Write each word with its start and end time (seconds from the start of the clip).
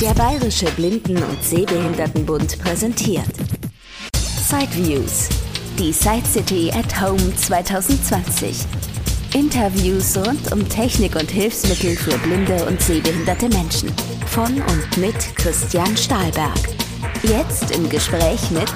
Der 0.00 0.12
Bayerische 0.12 0.66
Blinden- 0.72 1.22
und 1.22 1.42
Sehbehindertenbund 1.42 2.58
präsentiert 2.58 3.30
Sideviews, 4.12 5.30
die 5.78 5.90
Side 5.90 6.26
City 6.26 6.70
at 6.70 7.00
Home 7.00 7.34
2020. 7.34 8.58
Interviews 9.32 10.18
rund 10.18 10.52
um 10.52 10.68
Technik 10.68 11.16
und 11.16 11.30
Hilfsmittel 11.30 11.96
für 11.96 12.18
blinde 12.18 12.66
und 12.66 12.78
sehbehinderte 12.78 13.48
Menschen. 13.48 13.90
Von 14.26 14.60
und 14.60 14.96
mit 14.98 15.16
Christian 15.34 15.96
Stahlberg. 15.96 16.58
Jetzt 17.22 17.70
im 17.74 17.88
Gespräch 17.88 18.50
mit 18.50 18.70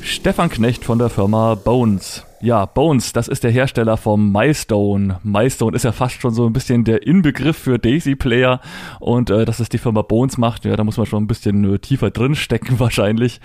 Stefan 0.00 0.48
Knecht 0.48 0.84
von 0.84 1.00
der 1.00 1.10
Firma 1.10 1.56
Bones. 1.56 2.22
Ja, 2.44 2.66
Bones, 2.66 3.14
das 3.14 3.26
ist 3.26 3.42
der 3.42 3.50
Hersteller 3.50 3.96
vom 3.96 4.30
Milestone. 4.30 5.18
Milestone 5.22 5.74
ist 5.74 5.84
ja 5.84 5.92
fast 5.92 6.20
schon 6.20 6.34
so 6.34 6.44
ein 6.46 6.52
bisschen 6.52 6.84
der 6.84 7.06
Inbegriff 7.06 7.56
für 7.56 7.78
Daisy 7.78 8.16
Player 8.16 8.60
und 9.00 9.30
äh, 9.30 9.46
dass 9.46 9.60
es 9.60 9.70
die 9.70 9.78
Firma 9.78 10.02
Bones 10.02 10.36
macht, 10.36 10.66
ja, 10.66 10.76
da 10.76 10.84
muss 10.84 10.98
man 10.98 11.06
schon 11.06 11.24
ein 11.24 11.26
bisschen 11.26 11.64
äh, 11.72 11.78
tiefer 11.78 12.10
drin 12.10 12.34
stecken 12.34 12.78
wahrscheinlich. 12.80 13.40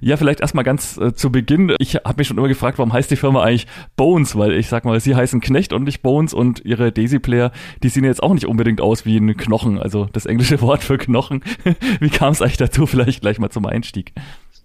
Ja, 0.00 0.16
vielleicht 0.16 0.40
erstmal 0.40 0.64
ganz 0.64 0.96
äh, 0.96 1.12
zu 1.12 1.30
Beginn. 1.30 1.74
Ich 1.78 1.96
habe 1.96 2.14
mich 2.16 2.28
schon 2.28 2.38
immer 2.38 2.48
gefragt, 2.48 2.78
warum 2.78 2.94
heißt 2.94 3.10
die 3.10 3.16
Firma 3.16 3.42
eigentlich 3.42 3.66
Bones, 3.96 4.34
weil 4.34 4.54
ich 4.54 4.68
sag 4.68 4.86
mal, 4.86 4.98
sie 4.98 5.14
heißen 5.14 5.42
Knecht 5.42 5.74
und 5.74 5.84
nicht 5.84 6.00
Bones 6.00 6.32
und 6.32 6.64
ihre 6.64 6.90
Daisy 6.90 7.18
Player, 7.18 7.52
die 7.82 7.90
sehen 7.90 8.04
jetzt 8.04 8.22
auch 8.22 8.32
nicht 8.32 8.46
unbedingt 8.46 8.80
aus 8.80 9.04
wie 9.04 9.18
ein 9.18 9.36
Knochen, 9.36 9.78
also 9.78 10.08
das 10.10 10.24
englische 10.24 10.58
Wort 10.62 10.82
für 10.82 10.96
Knochen. 10.96 11.42
wie 12.00 12.08
kam 12.08 12.32
es 12.32 12.40
eigentlich 12.40 12.56
dazu? 12.56 12.86
Vielleicht 12.86 13.20
gleich 13.20 13.38
mal 13.38 13.50
zum 13.50 13.66
Einstieg. 13.66 14.14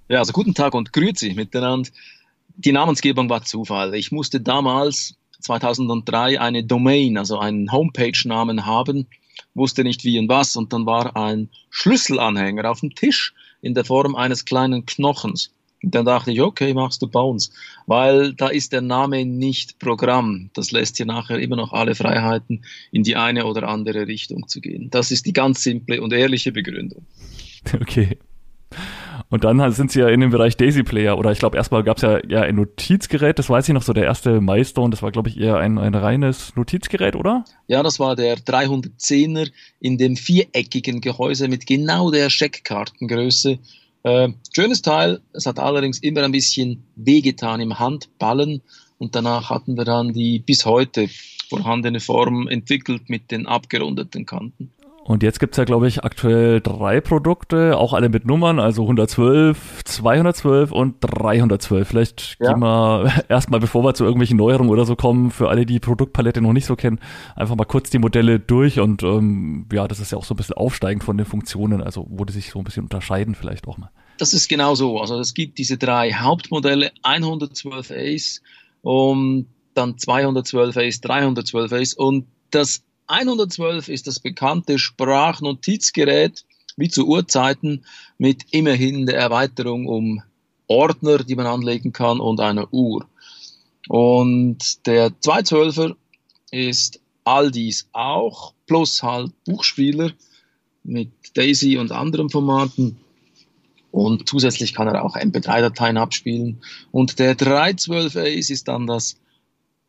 Ja, 0.08 0.20
also 0.20 0.32
guten 0.32 0.54
Tag 0.54 0.74
und 0.74 0.94
grüezi 0.94 1.34
miteinander. 1.34 1.90
Die 2.56 2.72
Namensgebung 2.72 3.30
war 3.30 3.44
Zufall. 3.44 3.96
Ich 3.96 4.12
musste 4.12 4.40
damals 4.40 5.16
2003 5.40 6.40
eine 6.40 6.64
Domain, 6.64 7.18
also 7.18 7.40
einen 7.40 7.72
Homepage-Namen 7.72 8.66
haben, 8.66 9.08
wusste 9.54 9.84
nicht 9.84 10.04
wie 10.04 10.20
und 10.20 10.30
was 10.30 10.56
und 10.56 10.74
dann 10.74 10.86
war 10.86 11.16
ein 11.16 11.50
Schlüsselanhänger 11.70 12.70
auf 12.70 12.80
dem 12.80 12.96
Tisch 12.96 13.34
in 13.62 13.74
der 13.74 13.86
Form 13.86 14.16
eines 14.16 14.46
kleinen 14.46 14.86
Knochens. 14.86 15.52
Und 15.84 15.94
dann 15.94 16.06
dachte 16.06 16.32
ich, 16.32 16.42
okay, 16.42 16.74
machst 16.74 17.02
du 17.02 17.08
Bones, 17.08 17.52
weil 17.88 18.34
da 18.34 18.48
ist 18.48 18.72
der 18.72 18.82
Name 18.82 19.26
nicht 19.26 19.80
Programm. 19.80 20.50
Das 20.54 20.72
lässt 20.72 20.98
dir 20.98 21.06
nachher 21.06 21.40
immer 21.40 21.58
noch 21.58 21.74
alle 21.74 21.94
Freiheiten, 21.94 22.64
in 22.92 23.04
die 23.04 23.18
eine 23.18 23.46
oder 23.46 23.68
andere 23.68 24.08
Richtung 24.08 24.48
zu 24.48 24.62
gehen. 24.62 24.90
Das 24.90 25.12
ist 25.12 25.26
die 25.26 25.34
ganz 25.34 25.62
simple 25.62 26.02
und 26.02 26.14
ehrliche 26.14 26.52
Begründung. 26.52 27.06
Okay. 27.74 28.18
Und 29.34 29.44
dann 29.44 29.72
sind 29.72 29.92
sie 29.92 30.00
ja 30.00 30.10
in 30.10 30.20
dem 30.20 30.30
Bereich 30.30 30.58
Daisy 30.58 30.84
Player 30.84 31.18
oder 31.18 31.32
ich 31.32 31.40
glaube 31.40 31.58
erstmal 31.58 31.84
gab 31.84 31.98
es 31.98 32.04
ja, 32.04 32.20
ja 32.30 32.44
ein 32.44 32.54
Notizgerät, 32.54 33.40
das 33.40 33.50
weiß 33.50 33.68
ich 33.68 33.74
noch, 33.74 33.82
so 33.82 33.92
der 33.92 34.04
erste 34.04 34.40
Milestone, 34.40 34.92
das 34.92 35.02
war 35.02 35.12
glaube 35.12 35.30
ich 35.30 35.40
eher 35.40 35.58
ein, 35.58 35.80
ein 35.80 35.96
reines 35.96 36.56
Notizgerät, 36.56 37.16
oder? 37.16 37.44
Ja, 37.66 37.82
das 37.82 38.00
war 38.00 38.16
der 38.16 38.38
310er 38.38 39.50
in 39.80 39.98
dem 39.98 40.18
viereckigen 40.18 41.02
Gehäuse 41.02 41.48
mit 41.48 41.66
genau 41.66 42.12
der 42.12 42.30
Scheckkartengröße. 42.30 43.58
Äh, 44.04 44.30
schönes 44.54 44.84
Teil, 44.84 45.20
es 45.34 45.48
hat 45.48 45.58
allerdings 45.58 45.98
immer 45.98 46.22
ein 46.22 46.32
bisschen 46.32 46.84
wehgetan 46.96 47.60
im 47.60 47.80
Handballen 47.80 48.62
und 49.00 49.16
danach 49.16 49.50
hatten 49.50 49.78
wir 49.78 49.86
dann 49.86 50.14
die 50.14 50.38
bis 50.38 50.68
heute 50.68 51.10
vorhandene 51.50 52.02
Form 52.02 52.48
entwickelt 52.48 53.10
mit 53.10 53.32
den 53.32 53.48
abgerundeten 53.48 54.28
Kanten. 54.28 54.70
Und 55.06 55.22
jetzt 55.22 55.40
gibt's 55.40 55.58
ja, 55.58 55.66
glaube 55.66 55.88
ich, 55.90 56.06
aktuell 56.06 56.62
drei 56.62 57.02
Produkte, 57.02 57.78
auch 57.78 57.92
alle 57.92 58.08
mit 58.08 58.26
Nummern, 58.26 58.60
also 58.60 58.84
112, 58.84 59.84
212 59.84 60.72
und 60.72 60.96
312. 61.02 61.88
Vielleicht 61.88 62.38
ja. 62.40 62.54
gehen 62.54 62.60
wir 62.62 63.12
erstmal, 63.28 63.60
bevor 63.60 63.84
wir 63.84 63.94
zu 63.94 64.06
irgendwelchen 64.06 64.38
Neuerungen 64.38 64.72
oder 64.72 64.86
so 64.86 64.96
kommen, 64.96 65.30
für 65.30 65.50
alle, 65.50 65.66
die 65.66 65.74
die 65.74 65.80
Produktpalette 65.80 66.40
noch 66.40 66.54
nicht 66.54 66.66
so 66.66 66.76
kennen, 66.76 67.00
einfach 67.36 67.56
mal 67.56 67.66
kurz 67.66 67.90
die 67.90 68.00
Modelle 68.00 68.40
durch 68.40 68.80
und 68.80 69.04
ähm, 69.04 69.66
ja, 69.74 69.88
das 69.88 70.00
ist 70.00 70.12
ja 70.12 70.18
auch 70.18 70.24
so 70.24 70.36
ein 70.36 70.38
bisschen 70.38 70.56
aufsteigend 70.56 71.04
von 71.04 71.18
den 71.18 71.26
Funktionen, 71.26 71.82
also 71.82 72.06
wo 72.10 72.24
die 72.24 72.34
sich 72.34 72.52
so 72.52 72.60
ein 72.60 72.64
bisschen 72.64 72.84
unterscheiden 72.84 73.36
vielleicht 73.36 73.68
auch 73.68 73.78
mal. 73.78 73.90
Das 74.20 74.34
ist 74.34 74.48
genau 74.48 74.76
so. 74.76 75.02
Also 75.02 75.20
es 75.20 75.34
gibt 75.34 75.58
diese 75.58 75.78
drei 75.78 76.14
Hauptmodelle, 76.14 76.92
112 77.02 77.92
Ace 77.92 78.42
und 78.84 79.48
dann 79.74 79.98
212 79.98 80.78
Ace, 80.78 81.02
312 81.02 81.74
Ace 81.74 81.94
und 81.96 82.28
das 82.52 82.84
112 83.08 83.90
ist 83.90 84.08
das 84.08 84.20
bekannte 84.20 84.80
Sprachnotizgerät, 84.80 86.46
wie 86.78 86.90
zu 86.90 87.08
Urzeiten, 87.08 87.86
mit 88.18 88.46
immerhin 88.52 89.06
der 89.06 89.18
Erweiterung 89.18 89.88
um 89.88 90.22
Ordner, 90.68 91.20
die 91.20 91.36
man 91.36 91.46
anlegen 91.46 91.94
kann 91.94 92.20
und 92.20 92.40
einer 92.40 92.74
Uhr. 92.74 93.08
Und 93.90 94.86
der 94.88 95.10
212er 95.10 95.96
ist 96.52 97.00
all 97.26 97.52
dies 97.52 97.88
auch, 97.92 98.54
plus 98.66 99.04
halt 99.04 99.32
Buchspieler 99.46 100.12
mit 100.84 101.12
Daisy 101.36 101.78
und 101.78 101.92
anderen 101.92 102.30
Formaten. 102.30 102.98
Und 103.92 104.28
zusätzlich 104.28 104.74
kann 104.74 104.88
er 104.88 105.04
auch 105.04 105.16
MP3-Dateien 105.16 105.98
abspielen. 105.98 106.62
Und 106.92 107.20
der 107.20 107.36
312 107.36 108.16
Ace 108.16 108.50
ist 108.50 108.68
dann 108.68 108.88
das 108.88 109.18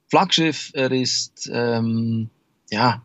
Flaggschiff. 0.08 0.70
Er 0.74 0.92
ist 0.92 1.50
ähm, 1.52 2.28
ja, 2.70 3.02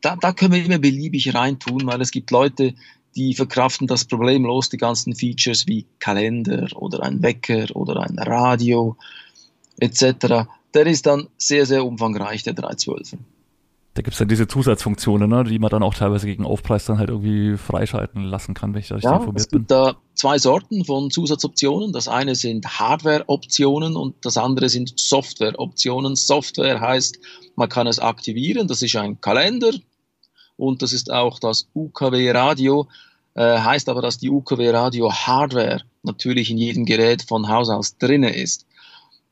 da, 0.00 0.16
da 0.16 0.32
können 0.32 0.52
wir 0.52 0.64
immer 0.64 0.78
beliebig 0.78 1.34
reintun, 1.34 1.86
weil 1.86 2.00
es 2.00 2.10
gibt 2.10 2.30
Leute, 2.30 2.74
die 3.16 3.34
verkraften 3.34 3.86
das 3.86 4.04
problemlos, 4.04 4.68
die 4.68 4.76
ganzen 4.76 5.14
Features 5.14 5.66
wie 5.66 5.86
Kalender 5.98 6.68
oder 6.76 7.02
ein 7.02 7.22
Wecker 7.22 7.74
oder 7.74 8.00
ein 8.02 8.18
Radio 8.18 8.96
etc. 9.78 10.46
Der 10.74 10.86
ist 10.86 11.06
dann 11.06 11.28
sehr, 11.36 11.66
sehr 11.66 11.84
umfangreich, 11.84 12.42
der 12.42 12.54
312. 12.54 13.18
Da 13.98 14.02
gibt 14.02 14.14
es 14.14 14.18
dann 14.20 14.28
diese 14.28 14.46
Zusatzfunktionen, 14.46 15.28
ne, 15.28 15.42
die 15.42 15.58
man 15.58 15.70
dann 15.70 15.82
auch 15.82 15.92
teilweise 15.92 16.26
gegen 16.26 16.46
Aufpreis 16.46 16.84
dann 16.84 16.98
halt 16.98 17.08
irgendwie 17.08 17.56
freischalten 17.56 18.22
lassen 18.22 18.54
kann, 18.54 18.72
wenn 18.72 18.80
ich 18.80 18.86
da 18.86 18.94
richtig 18.94 19.10
ja, 19.10 19.16
informiert 19.16 19.40
es 19.40 19.48
gibt 19.48 19.66
bin. 19.66 19.76
da 19.76 19.96
zwei 20.14 20.38
Sorten 20.38 20.84
von 20.84 21.10
Zusatzoptionen. 21.10 21.92
Das 21.92 22.06
eine 22.06 22.36
sind 22.36 22.78
Hardware-Optionen 22.78 23.96
und 23.96 24.14
das 24.24 24.36
andere 24.36 24.68
sind 24.68 24.92
Software-Optionen. 25.00 26.14
Software 26.14 26.80
heißt, 26.80 27.18
man 27.56 27.68
kann 27.68 27.88
es 27.88 27.98
aktivieren. 27.98 28.68
Das 28.68 28.82
ist 28.82 28.94
ein 28.94 29.20
Kalender 29.20 29.72
und 30.56 30.80
das 30.82 30.92
ist 30.92 31.10
auch 31.10 31.40
das 31.40 31.68
UKW-Radio. 31.74 32.86
Äh, 33.34 33.58
heißt 33.58 33.88
aber, 33.88 34.00
dass 34.00 34.18
die 34.18 34.30
UKW-Radio-Hardware 34.30 35.80
natürlich 36.04 36.52
in 36.52 36.58
jedem 36.58 36.84
Gerät 36.84 37.22
von 37.22 37.48
Haus 37.48 37.68
aus 37.68 37.98
drinne 37.98 38.32
ist. 38.36 38.64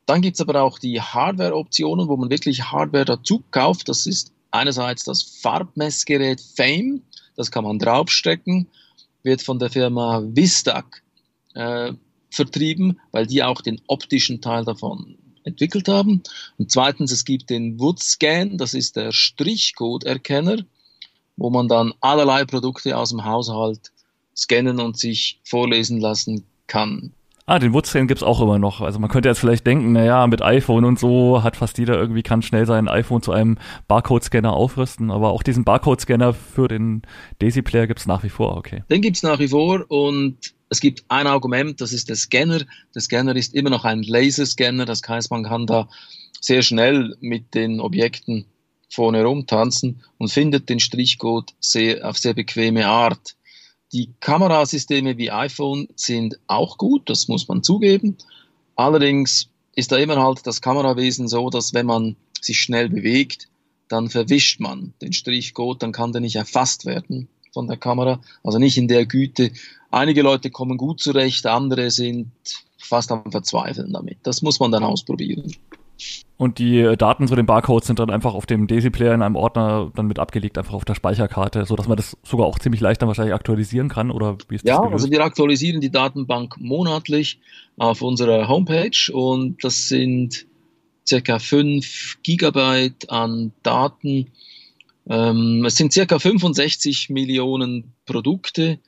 Dann 0.07 0.23
gibt 0.23 0.35
es 0.35 0.41
aber 0.41 0.61
auch 0.61 0.81
die 0.81 1.01
Hardware-Optionen, 1.01 2.09
wo 2.09 2.17
man 2.17 2.31
wirklich 2.31 2.65
Hardware 2.65 3.05
dazu 3.05 3.45
kauft. 3.53 3.89
Das 3.89 4.07
ist 4.07 4.33
einerseits 4.57 5.05
das 5.05 5.23
Farbmessgerät 5.23 6.41
Fame, 6.41 7.03
das 7.37 7.51
kann 7.51 7.65
man 7.65 7.79
draufstecken, 7.79 8.69
wird 9.23 9.43
von 9.43 9.59
der 9.59 9.71
Firma 9.71 10.23
Vistac 10.25 11.03
äh, 11.55 11.93
vertrieben, 12.31 13.01
weil 13.13 13.27
die 13.27 13.43
auch 13.43 13.61
den 13.61 13.81
optischen 13.87 14.41
Teil 14.41 14.65
davon 14.65 15.19
entwickelt 15.45 15.89
haben. 15.89 16.23
Und 16.59 16.71
zweitens, 16.71 17.13
es 17.13 17.25
gibt 17.25 17.51
den 17.51 17.79
Woodscan, 17.79 18.59
das 18.59 18.75
ist 18.75 18.97
der 18.97 19.13
Strichcode-Erkenner, 19.13 20.65
wo 21.37 21.51
man 21.51 21.69
dann 21.69 21.93
allerlei 22.01 22.45
Produkte 22.45 22.97
aus 22.97 23.11
dem 23.11 23.25
Haushalt 23.25 23.93
scannen 24.35 24.81
und 24.81 24.99
sich 24.99 25.41
vorlesen 25.45 26.01
lassen 26.01 26.45
kann. 26.67 27.13
Ah, 27.49 27.61
den 27.61 27.73
Woodscan 27.73 28.09
gibt's 28.09 28.25
auch 28.25 28.41
immer 28.41 28.59
noch. 28.59 28.81
Also 28.81 28.99
man 28.99 29.09
könnte 29.09 29.29
jetzt 29.29 29.39
vielleicht 29.39 29.65
denken, 29.69 29.93
naja, 29.93 30.27
mit 30.27 30.43
iPhone 30.43 30.85
und 30.85 30.99
so 30.99 31.45
hat 31.45 31.57
fast 31.57 31.79
jeder 31.79 31.97
irgendwie, 31.97 32.25
kann 32.25 32.43
schnell 32.43 32.67
sein 32.67 32.89
iPhone 32.89 33.23
zu 33.23 33.31
einem 33.31 33.57
Barcode-Scanner 33.87 34.53
aufrüsten, 34.53 35.13
aber 35.13 35.31
auch 35.31 35.45
diesen 35.45 35.63
Barcode-Scanner 35.63 36.35
für 36.35 36.67
den 36.67 37.03
Daisy-Player 37.39 37.87
gibt's 37.87 38.07
nach 38.07 38.25
wie 38.25 38.31
vor, 38.31 38.57
okay. 38.57 38.83
Den 38.91 39.01
gibt's 39.01 39.23
nach 39.23 39.39
wie 39.39 39.47
vor 39.47 39.85
und 39.89 40.39
es 40.71 40.81
gibt 40.81 41.05
ein 41.07 41.29
Argument, 41.29 41.81
das 41.81 41.93
ist 41.93 42.09
der 42.09 42.17
Scanner. 42.17 42.63
Der 42.97 43.01
Scanner 43.01 43.37
ist 43.37 43.55
immer 43.55 43.71
noch 43.71 43.85
ein 43.85 44.03
Laserscanner, 44.03 44.85
das 44.85 45.03
heißt, 45.07 45.31
man 45.31 45.45
kann 45.45 45.67
da 45.67 45.89
sehr 46.41 46.63
schnell 46.63 47.17
mit 47.21 47.55
den 47.55 47.79
Objekten 47.81 48.47
vorne 48.89 49.23
rumtanzen 49.23 50.03
und 50.19 50.33
findet 50.33 50.69
den 50.69 50.81
Strichcode 50.81 51.55
sehr, 51.61 52.09
auf 52.09 52.19
sehr 52.19 52.35
bequeme 52.35 52.89
Art. 52.89 53.36
Die 53.93 54.11
Kamerasysteme 54.21 55.17
wie 55.17 55.31
iPhone 55.31 55.89
sind 55.95 56.39
auch 56.47 56.77
gut, 56.77 57.09
das 57.09 57.29
muss 57.29 57.47
man 57.49 57.63
zugeben. 57.63 58.17
Allerdings 58.75 59.49
ist 59.75 59.93
da 59.93 59.97
immer 59.97 60.17
halt 60.23 60.47
das 60.47 60.61
Kamerawesen 60.61 61.29
so, 61.29 61.51
dass 61.51 61.73
wenn 61.73 61.87
man 61.87 62.17
sich 62.41 62.61
schnell 62.61 62.89
bewegt, 62.89 63.49
dann 63.89 64.11
verwischt 64.11 64.61
man 64.61 64.93
den 65.01 65.13
Strichcode, 65.13 65.83
dann 65.83 65.93
kann 65.93 66.13
der 66.13 66.21
nicht 66.21 66.37
erfasst 66.37 66.87
werden 66.87 67.29
von 67.53 67.69
der 67.69 67.77
Kamera, 67.77 68.21
also 68.43 68.59
nicht 68.59 68.77
in 68.77 68.89
der 68.89 69.07
Güte. 69.07 69.53
Einige 69.91 70.23
Leute 70.23 70.51
kommen 70.51 70.77
gut 70.77 71.01
zurecht, 71.01 71.47
andere 71.47 71.91
sind 71.91 72.31
fast 72.79 73.13
am 73.13 73.31
Verzweifeln 73.31 73.93
damit. 73.93 74.19
Das 74.25 74.43
muss 74.43 74.61
man 74.61 74.73
dann 74.73 74.85
ausprobieren. 74.85 75.55
Und 76.39 76.59
die 76.59 76.97
Daten 76.99 77.27
zu 77.29 77.35
den 77.35 77.47
Barcodes 77.47 77.87
sind 77.87 77.99
dann 77.99 78.11
einfach 78.11 78.35
auf 78.35 78.45
dem 78.47 78.67
Daisy-Player 78.67 79.15
in 79.15 79.23
einem 79.23 79.37
Ordner 79.37 79.91
dann 79.95 80.07
mit 80.07 80.19
abgelegt, 80.19 80.59
einfach 80.59 80.75
auf 80.75 80.85
der 80.85 80.95
Speicherkarte, 80.95 81.65
so 81.65 81.77
dass 81.77 81.89
man 81.89 81.97
das 81.97 82.17
sogar 82.23 82.47
auch 82.47 82.59
ziemlich 82.59 82.81
leicht 82.83 83.01
dann 83.01 83.09
wahrscheinlich 83.09 83.35
aktualisieren 83.35 83.89
kann, 83.89 84.11
oder 84.11 84.37
wie 84.49 84.57
ist 84.57 84.69
das 84.69 84.77
Ja, 84.77 84.77
gelöst? 84.83 84.93
also 84.93 85.11
wir 85.11 85.25
aktualisieren 85.25 85.81
die 85.81 85.91
Datenbank 85.91 86.57
monatlich 86.59 87.41
auf 87.79 88.03
unserer 88.03 88.49
Homepage 88.49 89.11
und 89.13 89.65
das 89.65 89.89
sind 89.89 90.47
circa 91.09 91.39
5 91.39 92.19
Gigabyte 92.23 93.09
an 93.11 93.53
Daten 93.63 94.27
Ähm, 95.09 95.65
es 95.65 95.77
sind 95.77 95.93
circa 95.93 96.19
65 96.19 97.11
Millionen 97.11 97.93
Produkte, 98.07 98.81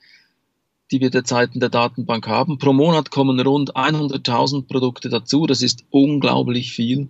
die 0.91 1.01
wir 1.01 1.09
derzeit 1.09 1.51
in 1.53 1.59
der 1.59 1.69
Datenbank 1.69 2.27
haben. 2.27 2.57
Pro 2.57 2.73
Monat 2.73 3.11
kommen 3.11 3.39
rund 3.39 3.75
100.000 3.75 4.67
Produkte 4.67 5.09
dazu. 5.09 5.45
Das 5.45 5.61
ist 5.61 5.85
unglaublich 5.91 6.71
viel. 6.71 7.09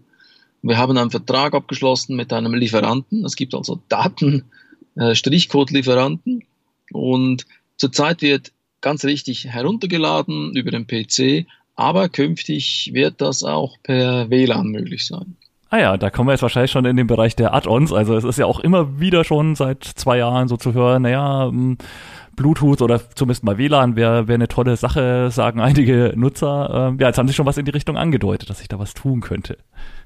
Wir 0.62 0.78
haben 0.78 0.98
einen 0.98 1.12
Vertrag 1.12 1.54
abgeschlossen 1.54 2.16
mit 2.16 2.34
einem 2.34 2.54
Lieferanten. 2.54 3.24
Es 3.24 3.36
gibt 3.36 3.56
also 3.56 3.80
Daten, 3.88 4.44
äh. 4.96 5.14
Und 6.92 7.46
zurzeit 7.78 8.22
wird 8.22 8.52
ganz 8.82 9.06
richtig 9.06 9.46
heruntergeladen 9.46 10.56
über 10.56 10.72
den 10.72 10.88
PC, 10.88 11.46
aber 11.76 12.10
künftig 12.10 12.92
wird 12.94 13.22
das 13.22 13.44
auch 13.44 13.78
per 13.84 14.30
WLAN 14.30 14.68
möglich 14.68 15.06
sein. 15.06 15.38
Ah 15.70 15.78
ja, 15.78 15.98
da 15.98 16.10
kommen 16.10 16.28
wir 16.28 16.34
jetzt 16.34 16.42
wahrscheinlich 16.42 16.72
schon 16.72 16.86
in 16.86 16.98
den 16.98 17.06
Bereich 17.06 17.36
der 17.36 17.54
Add-ons. 17.54 17.94
Also 17.94 18.16
es 18.16 18.24
ist 18.24 18.40
ja 18.40 18.48
auch 18.48 18.60
immer 18.60 19.00
wieder 19.00 19.24
schon 19.24 19.56
seit 19.56 19.84
zwei 19.84 20.18
Jahren 20.18 20.48
so 20.48 20.58
zu 20.58 20.74
hören, 20.74 21.04
naja, 21.04 21.48
hm, 21.48 21.78
Bluetooth 22.40 22.82
oder 22.82 23.02
zumindest 23.16 23.44
mal 23.44 23.58
WLAN 23.58 23.98
wäre 23.98 24.30
wär 24.30 24.36
eine 24.36 24.48
tolle 24.48 24.78
Sache, 24.78 25.30
sagen 25.30 25.60
einige 25.60 26.14
Nutzer. 26.16 26.90
Ähm, 26.90 26.98
ja, 26.98 27.08
jetzt 27.08 27.18
haben 27.18 27.28
sie 27.28 27.34
schon 27.34 27.46
was 27.46 27.58
in 27.58 27.66
die 27.66 27.72
Richtung 27.72 27.98
angedeutet, 27.98 28.50
dass 28.50 28.60
sich 28.60 28.70
da 28.70 28.80
was 28.80 28.94
tun 28.94 29.20
könnte. 29.20 29.58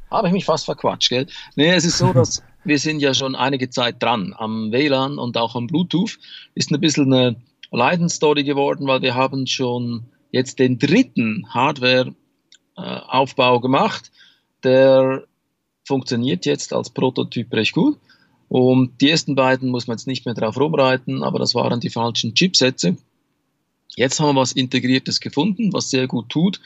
Habe 0.09 0.30
ich 0.30 0.33
mich 0.33 0.45
fast 0.45 0.65
verquatscht, 0.65 1.09
gell? 1.09 1.27
Nee, 1.56 1.69
es 1.69 1.85
ist 1.85 2.00
so, 2.00 2.12
dass 2.13 2.41
wir 2.63 2.80
sind 2.80 3.01
ja 3.01 3.13
schon 3.13 3.35
einige 3.35 3.69
Zeit 3.69 4.01
dran 4.01 4.33
am 4.35 4.71
WLAN 4.71 5.19
und 5.19 5.38
auch 5.38 5.56
am 5.56 5.68
Bluetooth. 5.68 6.18
Ist 6.56 6.71
ein 6.71 6.81
bisschen 6.81 7.13
eine 7.13 7.35
Leidensstory 7.69 8.44
geworden, 8.44 8.88
weil 8.88 9.03
wir 9.03 9.13
haben 9.13 9.45
schon 9.45 10.06
jetzt 10.31 10.57
den 10.57 10.79
dritten 10.79 11.45
Hardware-Aufbau 11.53 13.59
gemacht. 13.59 14.12
Der 14.63 15.25
funktioniert 15.86 16.47
jetzt 16.47 16.74
als 16.74 16.89
Prototyp 16.89 17.53
recht 17.53 17.74
gut. 17.74 18.00
Und 18.53 19.01
die 19.01 19.09
ersten 19.09 19.33
beiden 19.33 19.69
muss 19.69 19.88
man 19.88 19.97
jetzt 19.97 20.05
nicht 20.05 20.27
mehr 20.27 20.35
drauf 20.35 20.59
rumreiten, 20.59 21.23
aber 21.23 21.39
das 21.39 21.55
waren 21.55 21.79
die 21.79 21.89
falschen 21.89 22.35
Chipsätze. 22.35 22.95
Jetzt 23.95 24.19
haben 24.19 24.35
wir 24.35 24.41
was 24.41 24.51
Integriertes 24.51 25.19
gefunden, 25.19 25.73
was 25.73 25.89
sehr 25.89 26.05
gut 26.05 26.29
tut. 26.29 26.59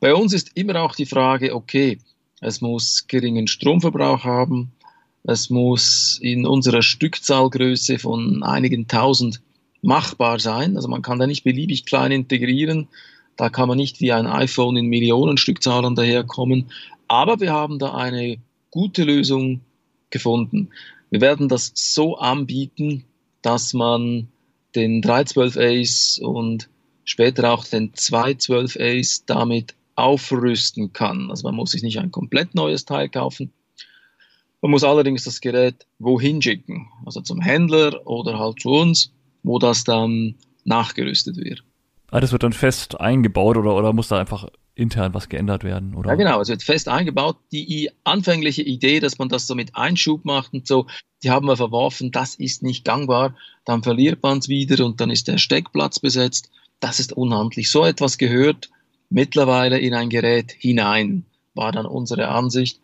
Bei 0.00 0.14
uns 0.14 0.34
ist 0.34 0.50
immer 0.54 0.82
auch 0.82 0.94
die 0.94 1.06
Frage, 1.06 1.54
okay, 1.54 1.98
es 2.42 2.60
muss 2.60 3.06
geringen 3.08 3.46
Stromverbrauch 3.46 4.22
haben, 4.22 4.72
es 5.22 5.48
muss 5.48 6.18
in 6.20 6.44
unserer 6.44 6.82
Stückzahlgröße 6.82 7.98
von 7.98 8.42
einigen 8.42 8.86
tausend 8.86 9.40
machbar 9.80 10.40
sein. 10.40 10.76
Also 10.76 10.88
man 10.88 11.00
kann 11.00 11.18
da 11.18 11.26
nicht 11.26 11.44
beliebig 11.44 11.86
klein 11.86 12.12
integrieren. 12.12 12.88
Da 13.38 13.48
kann 13.48 13.66
man 13.66 13.78
nicht 13.78 14.02
wie 14.02 14.12
ein 14.12 14.26
iPhone 14.26 14.76
in 14.76 14.88
Millionen 14.88 15.38
Stückzahlen 15.38 15.94
daherkommen. 15.94 16.70
Aber 17.08 17.40
wir 17.40 17.50
haben 17.50 17.78
da 17.78 17.94
eine 17.94 18.36
gute 18.70 19.04
Lösung 19.04 19.62
gefunden. 20.10 20.68
Wir 21.10 21.20
werden 21.20 21.48
das 21.48 21.72
so 21.74 22.16
anbieten, 22.16 23.04
dass 23.42 23.74
man 23.74 24.28
den 24.74 25.02
312 25.02 25.56
Ace 25.56 26.20
und 26.22 26.68
später 27.04 27.52
auch 27.52 27.64
den 27.64 27.92
212 27.94 28.76
Ace 28.78 29.24
damit 29.26 29.74
aufrüsten 29.96 30.92
kann. 30.92 31.30
Also 31.30 31.46
man 31.46 31.56
muss 31.56 31.72
sich 31.72 31.82
nicht 31.82 31.98
ein 31.98 32.10
komplett 32.12 32.54
neues 32.54 32.84
Teil 32.84 33.08
kaufen. 33.08 33.52
Man 34.62 34.70
muss 34.70 34.84
allerdings 34.84 35.24
das 35.24 35.40
Gerät 35.40 35.86
wohin 35.98 36.42
schicken, 36.42 36.88
also 37.04 37.20
zum 37.20 37.40
Händler 37.40 38.06
oder 38.06 38.38
halt 38.38 38.60
zu 38.60 38.70
uns, 38.70 39.12
wo 39.42 39.58
das 39.58 39.84
dann 39.84 40.36
nachgerüstet 40.64 41.36
wird. 41.38 41.64
Ah, 42.10 42.20
das 42.20 42.32
wird 42.32 42.42
dann 42.42 42.52
fest 42.52 43.00
eingebaut 43.00 43.56
oder, 43.56 43.74
oder 43.74 43.92
muss 43.92 44.08
da 44.08 44.18
einfach 44.18 44.48
intern 44.74 45.14
was 45.14 45.28
geändert 45.28 45.64
werden, 45.64 45.94
oder? 45.94 46.10
Ja, 46.10 46.16
genau, 46.16 46.40
es 46.40 46.48
wird 46.48 46.62
fest 46.62 46.88
eingebaut. 46.88 47.36
Die 47.52 47.90
anfängliche 48.04 48.62
Idee, 48.62 49.00
dass 49.00 49.18
man 49.18 49.28
das 49.28 49.46
so 49.46 49.54
mit 49.54 49.76
Einschub 49.76 50.24
macht 50.24 50.52
und 50.52 50.66
so, 50.66 50.86
die 51.22 51.30
haben 51.30 51.46
wir 51.46 51.56
verworfen, 51.56 52.10
das 52.12 52.34
ist 52.34 52.62
nicht 52.62 52.84
gangbar. 52.84 53.34
Dann 53.64 53.82
verliert 53.82 54.22
man 54.22 54.38
es 54.38 54.48
wieder 54.48 54.84
und 54.84 55.00
dann 55.00 55.10
ist 55.10 55.28
der 55.28 55.38
Steckplatz 55.38 55.98
besetzt. 55.98 56.50
Das 56.80 56.98
ist 56.98 57.12
unhandlich. 57.12 57.70
So 57.70 57.84
etwas 57.84 58.16
gehört 58.16 58.70
mittlerweile 59.10 59.78
in 59.78 59.92
ein 59.92 60.08
Gerät 60.08 60.52
hinein, 60.52 61.26
war 61.54 61.72
dann 61.72 61.86
unsere 61.86 62.28
Ansicht. 62.28 62.80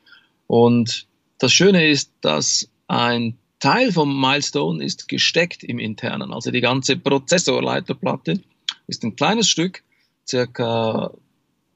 Und 0.47 1.06
das 1.39 1.53
Schöne 1.53 1.89
ist, 1.89 2.12
dass 2.21 2.69
ein 2.89 3.39
Teil 3.59 3.91
vom 3.93 4.21
Milestone 4.21 4.85
ist 4.85 5.09
gesteckt 5.09 5.65
im 5.65 5.79
internen. 5.79 6.32
Also 6.32 6.50
die 6.50 6.61
ganze 6.61 6.97
Prozessorleiterplatte 6.97 8.41
ist 8.87 9.03
ein 9.03 9.17
kleines 9.17 9.49
Stück, 9.49 9.82
circa 10.29 11.12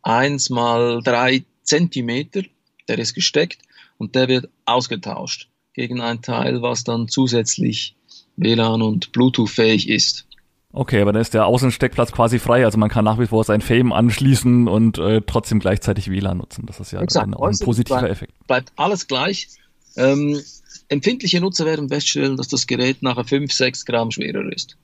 eins 0.03 0.51
mal 0.51 1.01
drei 1.03 1.45
Zentimeter, 1.63 2.43
der 2.89 2.99
ist 2.99 3.15
gesteckt 3.15 3.59
und 3.99 4.15
der 4.15 4.29
wird 4.29 4.49
ausgetauscht 4.65 5.49
gegen 5.75 6.01
ein 6.01 6.23
Teil, 6.23 6.63
was 6.63 6.85
dann 6.85 7.09
zusätzlich 7.09 7.97
WLAN 8.37 8.83
und 8.83 9.13
Bluetooth 9.13 9.51
fähig 9.51 9.89
ist. 9.89 10.27
Okay, 10.73 11.01
aber 11.03 11.13
dann 11.13 11.23
ist 11.23 11.35
der 11.35 11.47
Außensteckplatz 11.47 12.13
quasi 12.13 12.39
frei, 12.39 12.65
also 12.65 12.79
man 12.79 12.89
kann 12.89 13.05
nach 13.05 13.19
wie 13.19 13.27
vor 13.27 13.43
sein 13.43 13.61
Fame 13.61 13.93
anschließen 13.93 14.69
und 14.69 14.99
äh, 14.99 15.21
trotzdem 15.27 15.59
gleichzeitig 15.59 16.11
WLAN 16.11 16.39
nutzen. 16.39 16.65
Das 16.67 16.79
ist 16.79 16.93
ja 16.93 17.01
ein, 17.01 17.35
ein 17.35 17.59
positiver 17.59 17.99
bleibt, 17.99 18.13
Effekt. 18.13 18.47
Bleibt 18.47 18.73
alles 18.77 19.09
gleich. 19.09 19.49
Ähm, 19.97 20.41
empfindliche 20.89 21.41
Nutzer 21.41 21.67
werden 21.67 21.89
feststellen, 21.89 22.37
dass 22.37 22.49
das 22.49 22.67
Gerät 22.67 23.03
nachher 23.03 23.25
5, 23.25 23.53
6 23.53 23.87
Gramm 23.87 24.11
schwerer 24.11 24.53
ist. 24.53 24.77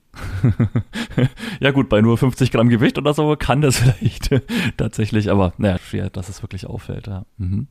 ja 1.59 1.71
gut, 1.71 1.89
bei 1.89 2.01
nur 2.01 2.17
50 2.17 2.51
Gramm 2.51 2.69
Gewicht 2.69 2.97
oder 2.97 3.13
so 3.13 3.35
kann 3.35 3.61
das 3.61 3.77
vielleicht 3.79 4.29
tatsächlich, 4.77 5.29
aber 5.29 5.53
naja, 5.57 5.77
schwer, 5.79 6.09
dass 6.09 6.29
es 6.29 6.41
wirklich 6.41 6.65
auffällt. 6.65 7.07
Ja. 7.07 7.25
Mhm. 7.37 7.67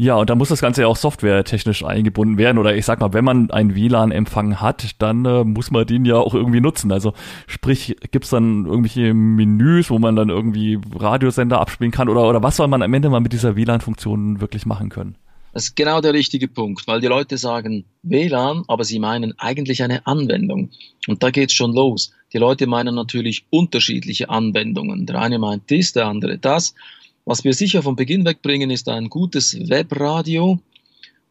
Ja, 0.00 0.14
und 0.14 0.30
da 0.30 0.36
muss 0.36 0.48
das 0.48 0.60
Ganze 0.60 0.82
ja 0.82 0.86
auch 0.86 0.96
softwaretechnisch 0.96 1.84
eingebunden 1.84 2.38
werden. 2.38 2.58
Oder 2.58 2.76
ich 2.76 2.84
sag 2.84 3.00
mal, 3.00 3.12
wenn 3.14 3.24
man 3.24 3.50
einen 3.50 3.74
WLAN-Empfang 3.74 4.60
hat, 4.60 5.02
dann 5.02 5.24
äh, 5.24 5.42
muss 5.42 5.72
man 5.72 5.86
den 5.86 6.04
ja 6.04 6.14
auch 6.14 6.34
irgendwie 6.34 6.60
nutzen. 6.60 6.92
Also 6.92 7.14
sprich, 7.48 7.96
gibt's 8.12 8.30
dann 8.30 8.64
irgendwelche 8.64 9.12
Menüs, 9.12 9.90
wo 9.90 9.98
man 9.98 10.14
dann 10.14 10.28
irgendwie 10.28 10.78
Radiosender 10.94 11.60
abspielen 11.60 11.90
kann? 11.90 12.08
Oder, 12.08 12.28
oder 12.28 12.44
was 12.44 12.54
soll 12.54 12.68
man 12.68 12.82
am 12.82 12.94
Ende 12.94 13.10
mal 13.10 13.18
mit 13.18 13.32
dieser 13.32 13.56
WLAN-Funktion 13.56 14.40
wirklich 14.40 14.66
machen 14.66 14.88
können? 14.88 15.16
Das 15.58 15.64
ist 15.64 15.74
genau 15.74 16.00
der 16.00 16.14
richtige 16.14 16.46
Punkt, 16.46 16.86
weil 16.86 17.00
die 17.00 17.08
Leute 17.08 17.36
sagen 17.36 17.84
WLAN, 18.04 18.62
aber 18.68 18.84
sie 18.84 19.00
meinen 19.00 19.36
eigentlich 19.40 19.82
eine 19.82 20.06
Anwendung. 20.06 20.70
Und 21.08 21.24
da 21.24 21.32
geht's 21.32 21.52
schon 21.52 21.72
los. 21.72 22.12
Die 22.32 22.38
Leute 22.38 22.68
meinen 22.68 22.94
natürlich 22.94 23.44
unterschiedliche 23.50 24.30
Anwendungen. 24.30 25.04
Der 25.04 25.20
eine 25.20 25.40
meint 25.40 25.68
dies, 25.68 25.92
der 25.92 26.06
andere 26.06 26.38
das. 26.38 26.76
Was 27.24 27.42
wir 27.42 27.54
sicher 27.54 27.82
von 27.82 27.96
Beginn 27.96 28.24
wegbringen, 28.24 28.70
ist 28.70 28.88
ein 28.88 29.08
gutes 29.08 29.58
Webradio. 29.68 30.60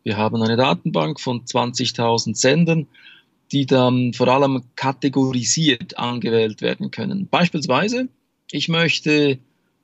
Wir 0.04 0.18
haben 0.18 0.44
eine 0.44 0.58
Datenbank 0.58 1.22
von 1.22 1.46
20.000 1.46 2.36
Sendern, 2.36 2.86
die 3.54 3.66
dann 3.66 4.12
vor 4.12 4.28
allem 4.28 4.62
kategorisiert 4.76 5.98
angewählt 5.98 6.62
werden 6.62 6.92
können. 6.92 7.30
Beispielsweise, 7.32 8.10
ich 8.52 8.68
möchte 8.68 9.40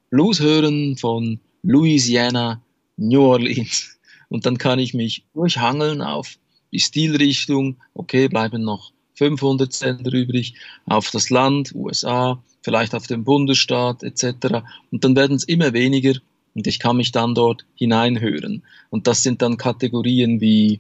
Blues 0.10 0.42
hören 0.42 0.98
von 0.98 1.40
Louisiana, 1.62 2.62
New 2.98 3.22
Orleans. 3.22 3.94
Und 4.34 4.48
dann 4.48 4.58
kann 4.58 4.80
ich 4.80 4.96
mich 4.96 5.26
durchhangeln 5.36 6.02
auf 6.02 6.40
die 6.72 6.80
Stilrichtung. 6.80 7.78
Okay, 7.94 8.28
bleiben 8.28 8.64
noch 8.64 8.92
500 9.14 9.72
Sender 9.72 10.12
übrig 10.12 10.56
auf 10.88 11.12
das 11.12 11.30
Land, 11.30 11.76
USA, 11.76 12.42
vielleicht 12.64 12.96
auf 12.96 13.06
den 13.06 13.26
Bundesstaat 13.26 14.02
etc. 14.02 14.64
Und 14.92 15.04
dann 15.04 15.16
werden 15.16 15.36
es 15.36 15.44
immer 15.44 15.74
weniger 15.74 16.14
und 16.56 16.66
ich 16.66 16.80
kann 16.80 16.98
mich 16.98 17.12
dann 17.12 17.36
dort 17.36 17.68
hineinhören. 17.76 18.64
Und 18.90 19.06
das 19.06 19.22
sind 19.22 19.44
dann 19.44 19.58
Kategorien 19.58 20.42
wie 20.42 20.80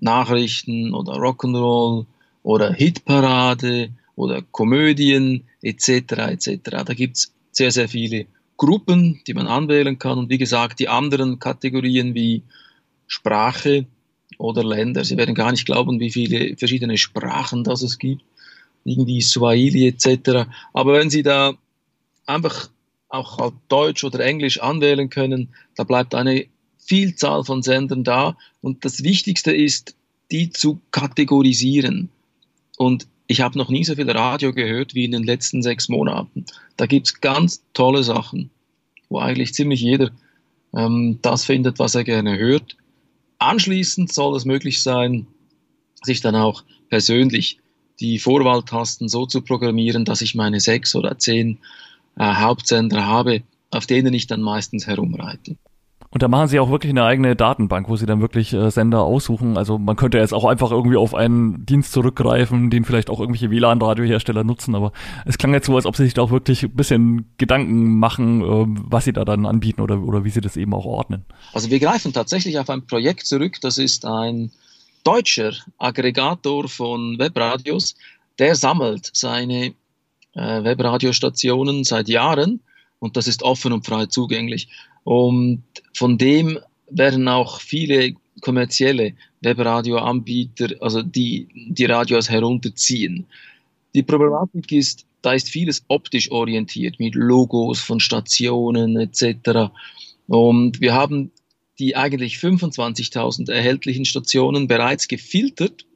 Nachrichten 0.00 0.92
oder 0.92 1.12
Rock'n'Roll 1.12 2.06
oder 2.42 2.72
Hitparade 2.72 3.90
oder 4.16 4.42
Komödien 4.42 5.44
etc. 5.62 5.88
etc. 5.88 6.58
Da 6.84 6.94
gibt's 6.94 7.32
sehr, 7.52 7.70
sehr 7.70 7.88
viele 7.88 8.26
Gruppen, 8.56 9.20
die 9.28 9.34
man 9.34 9.46
anwählen 9.46 9.96
kann. 10.00 10.18
Und 10.18 10.28
wie 10.28 10.38
gesagt, 10.38 10.80
die 10.80 10.88
anderen 10.88 11.38
Kategorien 11.38 12.16
wie 12.16 12.42
Sprache 13.10 13.86
oder 14.38 14.64
Länder. 14.64 15.04
Sie 15.04 15.16
werden 15.16 15.34
gar 15.34 15.50
nicht 15.50 15.66
glauben, 15.66 15.98
wie 16.00 16.10
viele 16.10 16.56
verschiedene 16.56 16.96
Sprachen 16.96 17.64
das 17.64 17.82
es 17.82 17.98
gibt. 17.98 18.22
Irgendwie 18.84 19.20
Swahili 19.20 19.88
etc. 19.88 20.48
Aber 20.72 20.94
wenn 20.94 21.10
Sie 21.10 21.22
da 21.22 21.54
einfach 22.24 22.70
auch 23.08 23.38
halt 23.38 23.54
Deutsch 23.68 24.04
oder 24.04 24.20
Englisch 24.20 24.60
anwählen 24.60 25.10
können, 25.10 25.48
da 25.74 25.82
bleibt 25.82 26.14
eine 26.14 26.46
Vielzahl 26.78 27.44
von 27.44 27.62
Sendern 27.62 28.04
da. 28.04 28.36
Und 28.62 28.84
das 28.84 29.02
Wichtigste 29.02 29.52
ist, 29.52 29.96
die 30.30 30.50
zu 30.50 30.80
kategorisieren. 30.92 32.08
Und 32.78 33.08
ich 33.26 33.40
habe 33.40 33.58
noch 33.58 33.68
nie 33.68 33.84
so 33.84 33.96
viel 33.96 34.10
Radio 34.10 34.52
gehört 34.52 34.94
wie 34.94 35.04
in 35.04 35.12
den 35.12 35.24
letzten 35.24 35.62
sechs 35.62 35.88
Monaten. 35.88 36.46
Da 36.76 36.86
gibt's 36.86 37.20
ganz 37.20 37.62
tolle 37.74 38.04
Sachen, 38.04 38.50
wo 39.08 39.18
eigentlich 39.18 39.52
ziemlich 39.52 39.80
jeder 39.80 40.10
ähm, 40.74 41.18
das 41.22 41.44
findet, 41.44 41.80
was 41.80 41.96
er 41.96 42.04
gerne 42.04 42.38
hört. 42.38 42.76
Anschließend 43.40 44.12
soll 44.12 44.36
es 44.36 44.44
möglich 44.44 44.82
sein, 44.82 45.26
sich 46.02 46.20
dann 46.20 46.36
auch 46.36 46.62
persönlich 46.90 47.58
die 47.98 48.18
Vorwahltasten 48.18 49.08
so 49.08 49.26
zu 49.26 49.40
programmieren, 49.40 50.04
dass 50.04 50.20
ich 50.20 50.34
meine 50.34 50.60
sechs 50.60 50.94
oder 50.94 51.18
zehn 51.18 51.58
äh, 52.16 52.34
Hauptsender 52.34 53.06
habe, 53.06 53.42
auf 53.70 53.86
denen 53.86 54.12
ich 54.12 54.26
dann 54.26 54.42
meistens 54.42 54.86
herumreite. 54.86 55.56
Und 56.12 56.22
da 56.22 56.28
machen 56.28 56.48
sie 56.48 56.58
auch 56.58 56.70
wirklich 56.70 56.90
eine 56.90 57.04
eigene 57.04 57.36
Datenbank, 57.36 57.88
wo 57.88 57.94
sie 57.94 58.04
dann 58.04 58.20
wirklich 58.20 58.52
äh, 58.52 58.70
Sender 58.70 59.02
aussuchen. 59.02 59.56
Also 59.56 59.78
man 59.78 59.94
könnte 59.94 60.18
jetzt 60.18 60.34
auch 60.34 60.44
einfach 60.44 60.72
irgendwie 60.72 60.96
auf 60.96 61.14
einen 61.14 61.64
Dienst 61.66 61.92
zurückgreifen, 61.92 62.68
den 62.68 62.84
vielleicht 62.84 63.10
auch 63.10 63.20
irgendwelche 63.20 63.50
WLAN-Radiohersteller 63.52 64.42
nutzen, 64.42 64.74
aber 64.74 64.92
es 65.24 65.38
klang 65.38 65.54
jetzt 65.54 65.66
so, 65.66 65.76
als 65.76 65.86
ob 65.86 65.94
sie 65.94 66.04
sich 66.04 66.14
da 66.14 66.22
auch 66.22 66.32
wirklich 66.32 66.64
ein 66.64 66.74
bisschen 66.74 67.30
Gedanken 67.38 68.00
machen, 68.00 68.42
äh, 68.42 68.66
was 68.90 69.04
sie 69.04 69.12
da 69.12 69.24
dann 69.24 69.46
anbieten 69.46 69.82
oder, 69.82 70.00
oder 70.00 70.24
wie 70.24 70.30
sie 70.30 70.40
das 70.40 70.56
eben 70.56 70.74
auch 70.74 70.84
ordnen. 70.84 71.24
Also 71.52 71.70
wir 71.70 71.78
greifen 71.78 72.12
tatsächlich 72.12 72.58
auf 72.58 72.68
ein 72.70 72.84
Projekt 72.86 73.26
zurück, 73.26 73.60
das 73.60 73.78
ist 73.78 74.04
ein 74.04 74.50
deutscher 75.04 75.52
Aggregator 75.78 76.68
von 76.68 77.20
Webradios, 77.20 77.94
der 78.40 78.56
sammelt 78.56 79.10
seine 79.12 79.74
äh, 80.34 80.64
Webradiostationen 80.64 81.84
seit 81.84 82.08
Jahren 82.08 82.60
und 83.00 83.16
das 83.16 83.26
ist 83.26 83.42
offen 83.42 83.72
und 83.72 83.84
frei 83.84 84.06
zugänglich. 84.06 84.68
Und 85.04 85.64
von 85.94 86.16
dem 86.16 86.58
werden 86.88 87.26
auch 87.28 87.60
viele 87.60 88.14
kommerzielle 88.40 89.14
Webradioanbieter, 89.40 90.76
also 90.80 91.02
die 91.02 91.48
die 91.54 91.86
Radios 91.86 92.30
herunterziehen. 92.30 93.26
Die 93.94 94.02
Problematik 94.02 94.70
ist, 94.70 95.06
da 95.22 95.32
ist 95.32 95.48
vieles 95.48 95.84
optisch 95.88 96.30
orientiert 96.30 97.00
mit 97.00 97.14
Logos 97.14 97.80
von 97.80 98.00
Stationen 98.00 98.96
etc. 98.96 99.72
Und 100.28 100.80
wir 100.80 100.94
haben 100.94 101.32
die 101.78 101.96
eigentlich 101.96 102.36
25.000 102.36 103.50
erhältlichen 103.50 104.04
Stationen 104.04 104.68
bereits 104.68 105.08
gefiltert 105.08 105.86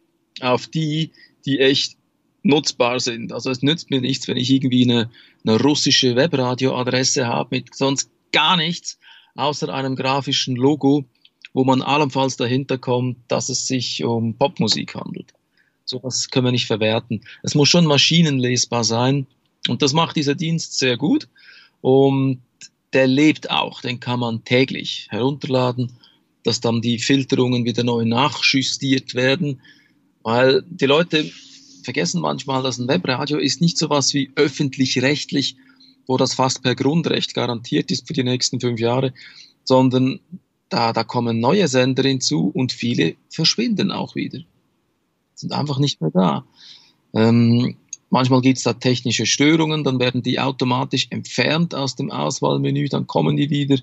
auf 0.40 0.66
die, 0.66 1.12
die 1.44 1.60
echt 1.60 1.96
nutzbar 2.42 3.00
sind. 3.00 3.32
Also 3.32 3.50
es 3.50 3.62
nützt 3.62 3.90
mir 3.90 4.00
nichts, 4.00 4.26
wenn 4.26 4.36
ich 4.36 4.50
irgendwie 4.50 4.84
eine, 4.84 5.10
eine 5.44 5.60
russische 5.60 6.16
Webradioadresse 6.16 7.26
habe 7.26 7.56
mit 7.56 7.74
sonst 7.74 8.10
gar 8.32 8.56
nichts 8.56 8.98
außer 9.36 9.72
einem 9.72 9.96
grafischen 9.96 10.56
Logo, 10.56 11.04
wo 11.52 11.64
man 11.64 11.82
allenfalls 11.82 12.36
dahinter 12.36 12.78
kommt, 12.78 13.18
dass 13.28 13.48
es 13.48 13.66
sich 13.66 14.04
um 14.04 14.36
Popmusik 14.36 14.94
handelt. 14.94 15.32
So 15.84 16.02
was 16.02 16.30
können 16.30 16.46
wir 16.46 16.52
nicht 16.52 16.66
verwerten. 16.66 17.22
Es 17.42 17.54
muss 17.54 17.68
schon 17.68 17.84
maschinenlesbar 17.84 18.84
sein 18.84 19.26
und 19.68 19.82
das 19.82 19.92
macht 19.92 20.16
dieser 20.16 20.34
Dienst 20.34 20.78
sehr 20.78 20.96
gut 20.96 21.28
und 21.80 22.40
der 22.92 23.06
lebt 23.06 23.50
auch, 23.50 23.80
den 23.80 24.00
kann 24.00 24.20
man 24.20 24.44
täglich 24.44 25.08
herunterladen, 25.10 25.92
dass 26.44 26.60
dann 26.60 26.80
die 26.80 26.98
Filterungen 26.98 27.64
wieder 27.64 27.82
neu 27.82 28.04
nachjustiert 28.04 29.14
werden, 29.14 29.60
weil 30.22 30.62
die 30.68 30.86
Leute 30.86 31.30
vergessen 31.84 32.20
manchmal, 32.20 32.62
dass 32.62 32.78
ein 32.78 32.88
Webradio 32.88 33.38
ist 33.38 33.60
nicht 33.60 33.78
so 33.78 33.90
was 33.90 34.14
wie 34.14 34.30
öffentlich-rechtlich, 34.34 35.56
wo 36.06 36.16
das 36.16 36.34
fast 36.34 36.62
per 36.62 36.74
Grundrecht 36.74 37.34
garantiert 37.34 37.90
ist 37.90 38.06
für 38.06 38.12
die 38.12 38.24
nächsten 38.24 38.60
fünf 38.60 38.80
Jahre, 38.80 39.12
sondern 39.64 40.20
da, 40.68 40.92
da 40.92 41.04
kommen 41.04 41.40
neue 41.40 41.68
Sender 41.68 42.02
hinzu 42.02 42.50
und 42.52 42.72
viele 42.72 43.16
verschwinden 43.30 43.90
auch 43.90 44.14
wieder. 44.14 44.40
Sind 45.34 45.52
einfach 45.52 45.78
nicht 45.78 46.00
mehr 46.00 46.10
da. 46.10 46.44
Ähm, 47.14 47.76
manchmal 48.10 48.40
gibt 48.40 48.58
es 48.58 48.64
da 48.64 48.72
technische 48.72 49.26
Störungen, 49.26 49.84
dann 49.84 50.00
werden 50.00 50.22
die 50.22 50.40
automatisch 50.40 51.06
entfernt 51.10 51.74
aus 51.74 51.96
dem 51.96 52.10
Auswahlmenü, 52.10 52.88
dann 52.88 53.06
kommen 53.06 53.36
die 53.36 53.50
wieder. 53.50 53.78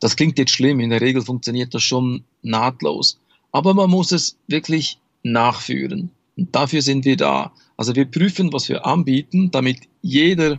Das 0.00 0.16
klingt 0.16 0.38
jetzt 0.38 0.52
schlimm, 0.52 0.80
in 0.80 0.90
der 0.90 1.00
Regel 1.00 1.22
funktioniert 1.22 1.72
das 1.72 1.82
schon 1.82 2.24
nahtlos. 2.42 3.20
Aber 3.52 3.72
man 3.74 3.90
muss 3.90 4.12
es 4.12 4.36
wirklich 4.48 4.98
nachführen. 5.22 6.10
Und 6.36 6.54
dafür 6.54 6.82
sind 6.82 7.04
wir 7.04 7.16
da. 7.16 7.52
Also 7.76 7.94
wir 7.94 8.04
prüfen, 8.04 8.52
was 8.52 8.68
wir 8.68 8.86
anbieten, 8.86 9.50
damit 9.50 9.78
jeder 10.02 10.58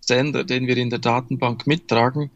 Sender, 0.00 0.44
den 0.44 0.66
wir 0.66 0.76
in 0.76 0.90
der 0.90 0.98
Datenbank 0.98 1.66
mittragen, 1.66 2.30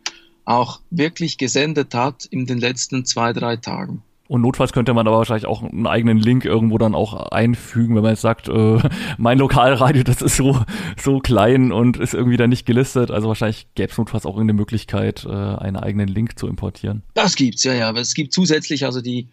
auch 0.44 0.80
wirklich 0.90 1.38
gesendet 1.38 1.94
hat 1.94 2.24
in 2.24 2.46
den 2.46 2.58
letzten 2.58 3.04
zwei, 3.04 3.32
drei 3.32 3.56
Tagen. 3.56 4.02
Und 4.28 4.42
notfalls 4.42 4.72
könnte 4.72 4.92
man 4.92 5.06
aber 5.08 5.16
wahrscheinlich 5.16 5.46
auch 5.46 5.62
einen 5.62 5.86
eigenen 5.86 6.18
Link 6.18 6.44
irgendwo 6.44 6.76
dann 6.76 6.94
auch 6.94 7.30
einfügen, 7.30 7.96
wenn 7.96 8.02
man 8.02 8.12
jetzt 8.12 8.20
sagt, 8.20 8.48
äh, 8.48 8.78
mein 9.18 9.38
Lokalradio, 9.38 10.02
das 10.02 10.20
ist 10.20 10.36
so, 10.36 10.60
so 11.02 11.18
klein 11.20 11.72
und 11.72 11.96
ist 11.96 12.12
irgendwie 12.12 12.36
da 12.36 12.46
nicht 12.46 12.66
gelistet. 12.66 13.10
Also 13.10 13.28
wahrscheinlich 13.28 13.66
gäbe 13.74 13.90
es 13.90 13.96
notfalls 13.96 14.26
auch 14.26 14.34
irgendeine 14.34 14.58
Möglichkeit, 14.58 15.24
äh, 15.24 15.30
einen 15.30 15.76
eigenen 15.76 16.08
Link 16.08 16.38
zu 16.38 16.46
importieren. 16.46 17.02
Das 17.14 17.36
gibt's, 17.36 17.64
ja, 17.64 17.72
ja. 17.72 17.90
Es 17.92 18.14
gibt 18.14 18.34
zusätzlich 18.34 18.84
also 18.84 19.00
die 19.00 19.28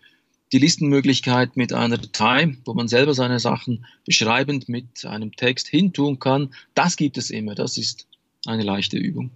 die 0.55 0.59
Listenmöglichkeit 0.59 1.57
mit 1.57 1.73
einer 1.73 1.97
Datei, 1.97 2.55
wo 2.63 2.73
man 2.73 2.87
selber 2.87 3.13
seine 3.13 3.41
Sachen 3.41 3.85
beschreibend 4.05 4.69
mit 4.69 5.05
einem 5.05 5.33
Text 5.33 5.67
hintun 5.67 6.17
kann, 6.17 6.53
das 6.75 6.95
gibt 6.95 7.17
es 7.17 7.29
immer. 7.29 7.55
Das 7.55 7.77
ist 7.77 8.07
eine 8.45 8.63
leichte 8.63 8.97
Übung. 8.97 9.31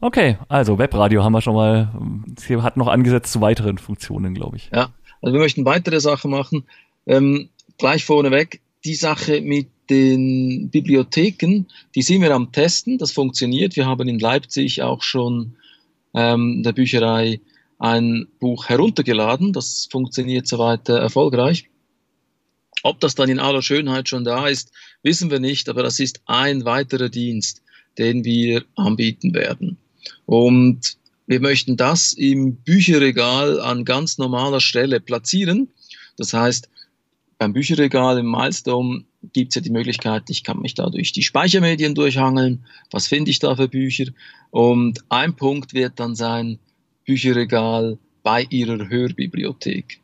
Okay, 0.00 0.38
also 0.48 0.78
Webradio 0.78 1.24
haben 1.24 1.32
wir 1.32 1.40
schon 1.40 1.56
mal, 1.56 1.92
sie 2.38 2.62
hat 2.62 2.76
noch 2.76 2.86
angesetzt 2.86 3.32
zu 3.32 3.40
weiteren 3.40 3.78
Funktionen, 3.78 4.32
glaube 4.32 4.58
ich. 4.58 4.70
Ja, 4.72 4.92
also 5.20 5.32
wir 5.32 5.40
möchten 5.40 5.64
weitere 5.64 5.98
Sachen 5.98 6.30
machen. 6.30 6.62
Ähm, 7.04 7.48
gleich 7.76 8.04
vorneweg, 8.04 8.60
die 8.84 8.94
Sache 8.94 9.40
mit 9.40 9.66
den 9.90 10.70
Bibliotheken, 10.70 11.66
die 11.96 12.02
sind 12.02 12.22
wir 12.22 12.32
am 12.32 12.52
Testen, 12.52 12.96
das 12.96 13.10
funktioniert. 13.10 13.74
Wir 13.74 13.86
haben 13.86 14.08
in 14.08 14.20
Leipzig 14.20 14.82
auch 14.82 15.02
schon 15.02 15.56
ähm, 16.14 16.62
der 16.62 16.74
Bücherei 16.74 17.40
ein 17.80 18.28
Buch 18.38 18.68
heruntergeladen. 18.68 19.52
Das 19.52 19.88
funktioniert 19.90 20.46
soweit 20.46 20.88
äh, 20.88 20.98
erfolgreich. 20.98 21.68
Ob 22.82 23.00
das 23.00 23.14
dann 23.14 23.28
in 23.28 23.40
aller 23.40 23.62
Schönheit 23.62 24.08
schon 24.08 24.24
da 24.24 24.46
ist, 24.46 24.70
wissen 25.02 25.30
wir 25.30 25.40
nicht, 25.40 25.68
aber 25.68 25.82
das 25.82 25.98
ist 25.98 26.20
ein 26.26 26.64
weiterer 26.64 27.08
Dienst, 27.08 27.62
den 27.98 28.24
wir 28.24 28.64
anbieten 28.76 29.34
werden. 29.34 29.76
Und 30.26 30.96
wir 31.26 31.40
möchten 31.40 31.76
das 31.76 32.12
im 32.12 32.56
Bücherregal 32.56 33.60
an 33.60 33.84
ganz 33.84 34.18
normaler 34.18 34.60
Stelle 34.60 35.00
platzieren. 35.00 35.68
Das 36.16 36.32
heißt, 36.32 36.68
beim 37.38 37.52
Bücherregal 37.52 38.18
im 38.18 38.30
Milestone 38.30 39.04
gibt 39.32 39.52
es 39.52 39.54
ja 39.54 39.60
die 39.62 39.70
Möglichkeit, 39.70 40.24
ich 40.28 40.44
kann 40.44 40.60
mich 40.60 40.74
da 40.74 40.90
durch 40.90 41.12
die 41.12 41.22
Speichermedien 41.22 41.94
durchhangeln. 41.94 42.66
Was 42.90 43.06
finde 43.06 43.30
ich 43.30 43.38
da 43.38 43.56
für 43.56 43.68
Bücher? 43.68 44.06
Und 44.50 45.00
ein 45.08 45.36
Punkt 45.36 45.72
wird 45.72 45.98
dann 46.00 46.14
sein, 46.14 46.58
Bücherregal 47.04 47.98
bei 48.22 48.46
ihrer 48.50 48.88
Hörbibliothek. 48.88 50.00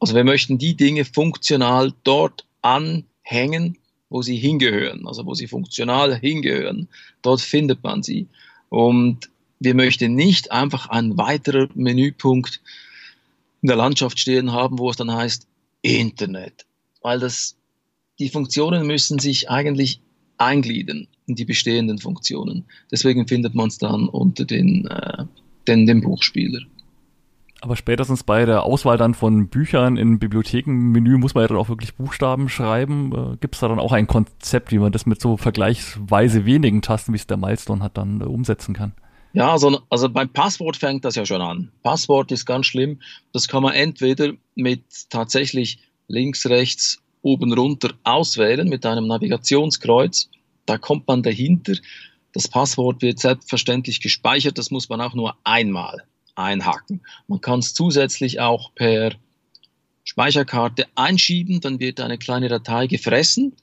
Also 0.00 0.14
wir 0.14 0.24
möchten 0.24 0.58
die 0.58 0.74
Dinge 0.74 1.04
funktional 1.04 1.92
dort 2.02 2.44
anhängen, 2.60 3.78
wo 4.08 4.22
sie 4.22 4.36
hingehören, 4.36 5.06
also 5.06 5.24
wo 5.24 5.34
sie 5.34 5.46
funktional 5.46 6.18
hingehören. 6.18 6.88
Dort 7.22 7.40
findet 7.40 7.82
man 7.82 8.02
sie. 8.02 8.26
Und 8.68 9.30
wir 9.60 9.74
möchten 9.74 10.14
nicht 10.14 10.50
einfach 10.50 10.88
ein 10.88 11.16
weiterer 11.16 11.68
Menüpunkt 11.74 12.60
in 13.62 13.68
der 13.68 13.76
Landschaft 13.76 14.18
stehen 14.18 14.52
haben, 14.52 14.78
wo 14.78 14.90
es 14.90 14.96
dann 14.96 15.12
heißt 15.12 15.46
Internet, 15.82 16.66
weil 17.00 17.20
das 17.20 17.56
die 18.18 18.28
Funktionen 18.28 18.86
müssen 18.86 19.18
sich 19.18 19.50
eigentlich 19.50 20.00
eingliedern 20.44 21.06
in 21.26 21.34
die 21.34 21.44
bestehenden 21.44 21.98
Funktionen. 21.98 22.64
Deswegen 22.90 23.26
findet 23.28 23.54
man 23.54 23.68
es 23.68 23.78
dann 23.78 24.08
unter 24.08 24.44
den, 24.44 24.86
äh, 24.86 25.24
den, 25.66 25.86
den 25.86 26.00
Buchspieler. 26.00 26.60
Aber 27.62 27.76
spätestens 27.76 28.24
bei 28.24 28.44
der 28.44 28.64
Auswahl 28.64 28.98
dann 28.98 29.14
von 29.14 29.46
Büchern 29.46 29.96
im 29.96 30.18
Bibliothekenmenü 30.18 31.16
muss 31.16 31.34
man 31.34 31.42
ja 31.42 31.48
dann 31.48 31.58
auch 31.58 31.68
wirklich 31.68 31.94
Buchstaben 31.94 32.48
schreiben. 32.48 33.12
Äh, 33.12 33.36
Gibt 33.36 33.54
es 33.54 33.60
da 33.60 33.68
dann 33.68 33.78
auch 33.78 33.92
ein 33.92 34.08
Konzept, 34.08 34.72
wie 34.72 34.78
man 34.78 34.90
das 34.90 35.06
mit 35.06 35.20
so 35.20 35.36
vergleichsweise 35.36 36.44
wenigen 36.44 36.82
Tasten, 36.82 37.12
wie 37.12 37.18
es 37.18 37.28
der 37.28 37.36
Milestone 37.36 37.84
hat, 37.84 37.96
dann 37.96 38.20
äh, 38.20 38.24
umsetzen 38.24 38.74
kann? 38.74 38.94
Ja, 39.32 39.52
also, 39.52 39.80
also 39.88 40.08
beim 40.08 40.28
Passwort 40.28 40.76
fängt 40.76 41.04
das 41.04 41.14
ja 41.14 41.24
schon 41.24 41.40
an. 41.40 41.70
Passwort 41.82 42.32
ist 42.32 42.46
ganz 42.46 42.66
schlimm. 42.66 43.00
Das 43.32 43.48
kann 43.48 43.62
man 43.62 43.74
entweder 43.74 44.32
mit 44.56 44.82
tatsächlich 45.08 45.78
links, 46.08 46.46
rechts, 46.46 47.01
oben, 47.22 47.52
runter 47.52 47.94
auswählen 48.04 48.68
mit 48.68 48.84
einem 48.84 49.06
Navigationskreuz 49.06 50.28
da 50.66 50.78
kommt 50.78 51.06
man 51.06 51.22
dahinter. 51.22 51.74
Das 52.32 52.48
Passwort 52.48 53.02
wird 53.02 53.18
selbstverständlich 53.18 54.00
gespeichert, 54.00 54.58
das 54.58 54.70
muss 54.70 54.88
man 54.88 55.00
auch 55.00 55.14
nur 55.14 55.36
einmal 55.44 56.04
einhaken. 56.34 57.02
Man 57.28 57.40
kann 57.40 57.58
es 57.58 57.74
zusätzlich 57.74 58.40
auch 58.40 58.74
per 58.74 59.12
Speicherkarte 60.04 60.86
einschieben, 60.94 61.60
dann 61.60 61.78
wird 61.78 62.00
eine 62.00 62.18
kleine 62.18 62.48
Datei 62.48 62.86
gefressen 62.86 63.54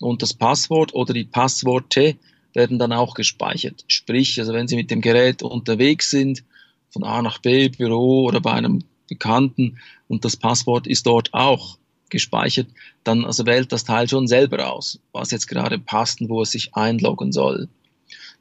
und 0.00 0.22
das 0.22 0.34
Passwort 0.34 0.94
oder 0.94 1.14
die 1.14 1.24
Passworte 1.24 2.16
werden 2.54 2.78
dann 2.78 2.92
auch 2.92 3.14
gespeichert. 3.14 3.84
Sprich, 3.86 4.38
also 4.40 4.52
wenn 4.52 4.68
Sie 4.68 4.76
mit 4.76 4.90
dem 4.90 5.00
Gerät 5.00 5.42
unterwegs 5.42 6.10
sind, 6.10 6.44
von 6.90 7.04
A 7.04 7.22
nach 7.22 7.38
B, 7.38 7.68
Büro 7.68 8.24
oder 8.24 8.40
bei 8.40 8.52
einem 8.52 8.82
Bekannten 9.08 9.78
und 10.08 10.24
das 10.24 10.36
Passwort 10.36 10.86
ist 10.86 11.06
dort 11.06 11.32
auch 11.34 11.78
gespeichert, 12.10 12.68
dann 13.04 13.24
also 13.24 13.46
wählt 13.46 13.72
das 13.72 13.84
Teil 13.84 14.08
schon 14.08 14.26
selber 14.26 14.72
aus, 14.72 15.00
was 15.12 15.30
jetzt 15.30 15.46
gerade 15.46 15.78
passt 15.78 16.20
und 16.20 16.28
wo 16.28 16.42
es 16.42 16.50
sich 16.50 16.74
einloggen 16.74 17.32
soll. 17.32 17.68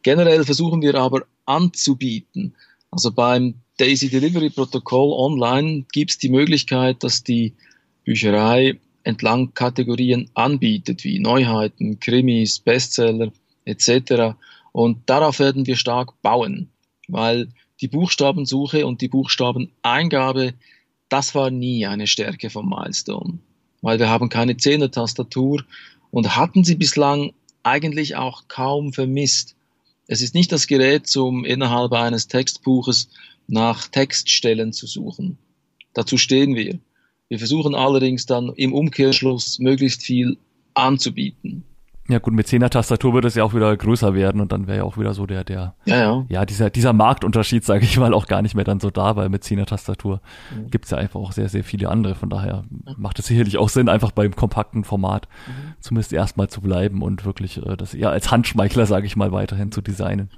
Generell 0.03 0.43
versuchen 0.43 0.81
wir 0.81 0.95
aber 0.95 1.25
anzubieten. 1.45 2.55
Also 2.91 3.11
beim 3.11 3.55
Daisy 3.77 4.09
Delivery 4.09 4.49
Protokoll 4.49 5.11
online 5.11 5.85
gibt 5.91 6.11
es 6.11 6.17
die 6.17 6.29
Möglichkeit, 6.29 7.03
dass 7.03 7.23
die 7.23 7.53
Bücherei 8.03 8.79
entlang 9.03 9.53
Kategorien 9.53 10.29
anbietet, 10.33 11.03
wie 11.03 11.19
Neuheiten, 11.19 11.99
Krimis, 11.99 12.59
Bestseller 12.59 13.31
etc. 13.65 14.35
Und 14.71 15.09
darauf 15.09 15.39
werden 15.39 15.65
wir 15.65 15.75
stark 15.75 16.21
bauen, 16.21 16.69
weil 17.07 17.49
die 17.81 17.87
Buchstabensuche 17.87 18.85
und 18.85 19.01
die 19.01 19.07
Buchstabeneingabe, 19.07 20.53
das 21.09 21.35
war 21.35 21.51
nie 21.51 21.85
eine 21.85 22.07
Stärke 22.07 22.49
von 22.49 22.67
Milestone, 22.67 23.39
weil 23.87 23.99
wir 23.99 24.09
haben 24.09 24.27
keine 24.27 24.57
Zehner-Tastatur 24.57 25.63
und 26.11 26.35
hatten 26.35 26.65
sie 26.65 26.75
bislang 26.75 27.31
eigentlich 27.63 28.17
auch 28.17 28.49
kaum 28.49 28.91
vermisst. 28.91 29.55
Es 30.07 30.21
ist 30.21 30.35
nicht 30.35 30.51
das 30.51 30.67
Gerät, 30.67 31.15
um 31.15 31.45
innerhalb 31.45 31.93
eines 31.93 32.27
Textbuches 32.27 33.07
nach 33.47 33.87
Textstellen 33.87 34.73
zu 34.73 34.87
suchen. 34.87 35.37
Dazu 35.93 36.17
stehen 36.17 36.53
wir. 36.53 36.79
Wir 37.29 37.39
versuchen 37.39 37.75
allerdings 37.75 38.25
dann 38.25 38.51
im 38.57 38.73
Umkehrschluss 38.73 39.57
möglichst 39.59 40.03
viel 40.03 40.37
anzubieten. 40.73 41.63
Ja 42.09 42.19
gut, 42.19 42.33
mit 42.33 42.47
10er 42.47 42.69
Tastatur 42.69 43.13
würde 43.13 43.27
es 43.27 43.35
ja 43.35 43.43
auch 43.43 43.53
wieder 43.53 43.75
größer 43.75 44.13
werden 44.13 44.39
und 44.39 44.53
dann 44.53 44.65
wäre 44.65 44.77
ja 44.77 44.83
auch 44.83 44.97
wieder 44.97 45.13
so 45.13 45.25
der, 45.25 45.43
der, 45.43 45.75
ja, 45.85 45.97
ja. 45.97 46.25
ja 46.29 46.45
dieser, 46.45 46.69
dieser 46.69 46.93
Marktunterschied, 46.93 47.65
sage 47.65 47.83
ich 47.83 47.97
mal, 47.97 48.13
auch 48.13 48.27
gar 48.27 48.41
nicht 48.41 48.55
mehr 48.55 48.63
dann 48.63 48.79
so 48.79 48.89
da, 48.89 49.17
weil 49.17 49.27
mit 49.27 49.43
10er 49.43 49.65
Tastatur 49.65 50.21
mhm. 50.55 50.69
gibt 50.69 50.85
es 50.85 50.91
ja 50.91 50.97
einfach 50.97 51.19
auch 51.19 51.33
sehr, 51.33 51.49
sehr 51.49 51.65
viele 51.65 51.89
andere. 51.89 52.15
Von 52.15 52.29
daher 52.29 52.63
macht 52.95 53.19
es 53.19 53.25
sicherlich 53.25 53.57
auch 53.57 53.67
Sinn, 53.67 53.89
einfach 53.89 54.11
beim 54.11 54.33
kompakten 54.35 54.85
Format 54.85 55.27
mhm. 55.47 55.73
zumindest 55.81 56.13
erstmal 56.13 56.47
zu 56.47 56.61
bleiben 56.61 57.01
und 57.01 57.25
wirklich 57.25 57.57
äh, 57.57 57.75
das 57.75 57.93
eher 57.93 58.11
als 58.11 58.31
Handschmeichler, 58.31 58.85
sage 58.85 59.05
ich 59.05 59.17
mal, 59.17 59.33
weiterhin 59.33 59.73
zu 59.73 59.81
designen. 59.81 60.29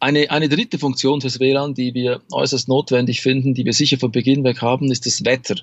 Eine, 0.00 0.30
eine 0.30 0.48
dritte 0.48 0.78
Funktion 0.78 1.22
fürs 1.22 1.40
WLAN, 1.40 1.74
die 1.74 1.94
wir 1.94 2.20
äußerst 2.30 2.68
notwendig 2.68 3.22
finden, 3.22 3.54
die 3.54 3.64
wir 3.64 3.72
sicher 3.72 3.98
von 3.98 4.12
Beginn 4.12 4.44
weg 4.44 4.60
haben, 4.60 4.92
ist 4.92 5.06
das 5.06 5.24
Wetter. 5.24 5.56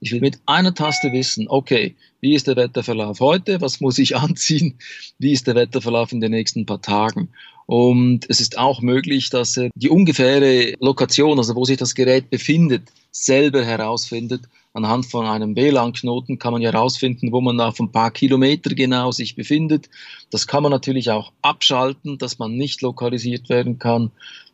Ich 0.00 0.12
will 0.12 0.20
mit 0.20 0.38
einer 0.46 0.74
Taste 0.74 1.12
wissen, 1.12 1.46
okay, 1.48 1.94
wie 2.20 2.34
ist 2.34 2.46
der 2.46 2.56
Wetterverlauf 2.56 3.20
heute? 3.20 3.60
Was 3.60 3.80
muss 3.80 3.98
ich 3.98 4.16
anziehen? 4.16 4.78
Wie 5.18 5.32
ist 5.32 5.46
der 5.46 5.54
Wetterverlauf 5.54 6.12
in 6.12 6.20
den 6.20 6.32
nächsten 6.32 6.66
paar 6.66 6.80
Tagen? 6.80 7.28
Und 7.66 8.28
es 8.28 8.40
ist 8.40 8.58
auch 8.58 8.80
möglich, 8.80 9.30
dass 9.30 9.56
er 9.56 9.70
die 9.76 9.90
ungefähre 9.90 10.74
Lokation, 10.80 11.38
also 11.38 11.54
wo 11.54 11.64
sich 11.64 11.76
das 11.76 11.94
Gerät 11.94 12.28
befindet, 12.28 12.82
selber 13.12 13.64
herausfindet. 13.64 14.42
Anhand 14.72 15.06
von 15.06 15.26
einem 15.26 15.54
WLAN-Knoten 15.54 16.38
kann 16.38 16.52
man 16.52 16.62
ja 16.62 16.72
herausfinden, 16.72 17.30
wo 17.30 17.40
man 17.40 17.60
auf 17.60 17.78
ein 17.78 17.92
paar 17.92 18.10
Kilometer 18.10 18.74
genau 18.74 19.12
sich 19.12 19.36
befindet. 19.36 19.88
Das 20.30 20.46
kann 20.46 20.62
man 20.62 20.72
natürlich 20.72 21.10
auch 21.10 21.32
abschalten, 21.42 22.18
dass 22.18 22.38
man 22.38 22.56
nicht 22.56 22.82
lokalisiert 22.82 23.48
werden 23.48 23.78
kann. 23.78 24.10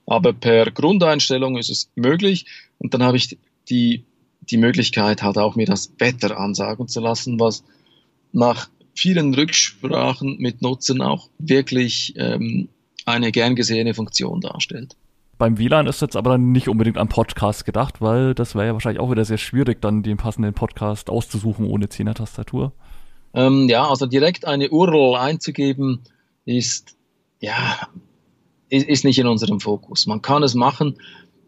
Aber 0.06 0.32
per 0.32 0.70
Grundeinstellung 0.70 1.56
ist 1.56 1.70
es 1.70 1.90
möglich. 1.94 2.46
Und 2.78 2.94
dann 2.94 3.02
habe 3.02 3.16
ich 3.16 3.38
die 3.68 4.04
die 4.50 4.56
Möglichkeit 4.56 5.22
halt 5.22 5.38
auch 5.38 5.56
mir 5.56 5.66
das 5.66 5.92
Wetter 5.98 6.38
ansagen 6.38 6.88
zu 6.88 7.00
lassen, 7.00 7.40
was 7.40 7.64
nach 8.32 8.68
vielen 8.94 9.34
Rücksprachen 9.34 10.36
mit 10.38 10.62
Nutzern 10.62 11.02
auch 11.02 11.28
wirklich 11.38 12.14
ähm, 12.16 12.68
eine 13.04 13.32
gern 13.32 13.56
gesehene 13.56 13.94
Funktion 13.94 14.40
darstellt. 14.40 14.96
Beim 15.38 15.58
WLAN 15.58 15.86
ist 15.86 16.00
jetzt 16.00 16.16
aber 16.16 16.38
nicht 16.38 16.68
unbedingt 16.68 16.96
an 16.96 17.08
Podcast 17.08 17.66
gedacht, 17.66 18.00
weil 18.00 18.34
das 18.34 18.54
wäre 18.54 18.68
ja 18.68 18.72
wahrscheinlich 18.72 19.00
auch 19.00 19.10
wieder 19.10 19.24
sehr 19.24 19.36
schwierig, 19.36 19.82
dann 19.82 20.02
den 20.02 20.16
passenden 20.16 20.54
Podcast 20.54 21.10
auszusuchen 21.10 21.66
ohne 21.66 21.86
10er 21.86 22.14
Tastatur. 22.14 22.72
Ähm, 23.34 23.68
ja, 23.68 23.86
also 23.86 24.06
direkt 24.06 24.46
eine 24.46 24.70
URL 24.70 25.16
einzugeben 25.16 26.00
ist, 26.46 26.96
ja, 27.40 27.88
ist, 28.70 28.88
ist 28.88 29.04
nicht 29.04 29.18
in 29.18 29.26
unserem 29.26 29.60
Fokus. 29.60 30.06
Man 30.06 30.22
kann 30.22 30.42
es 30.42 30.54
machen, 30.54 30.96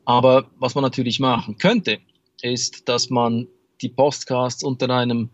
aber 0.05 0.47
was 0.59 0.75
man 0.75 0.85
natürlich 0.85 1.19
machen 1.19 1.57
könnte, 1.57 1.99
ist, 2.42 2.88
dass 2.88 3.11
man 3.11 3.47
die 3.80 3.88
Podcasts 3.88 4.62
unter 4.62 4.90
einem 4.90 5.30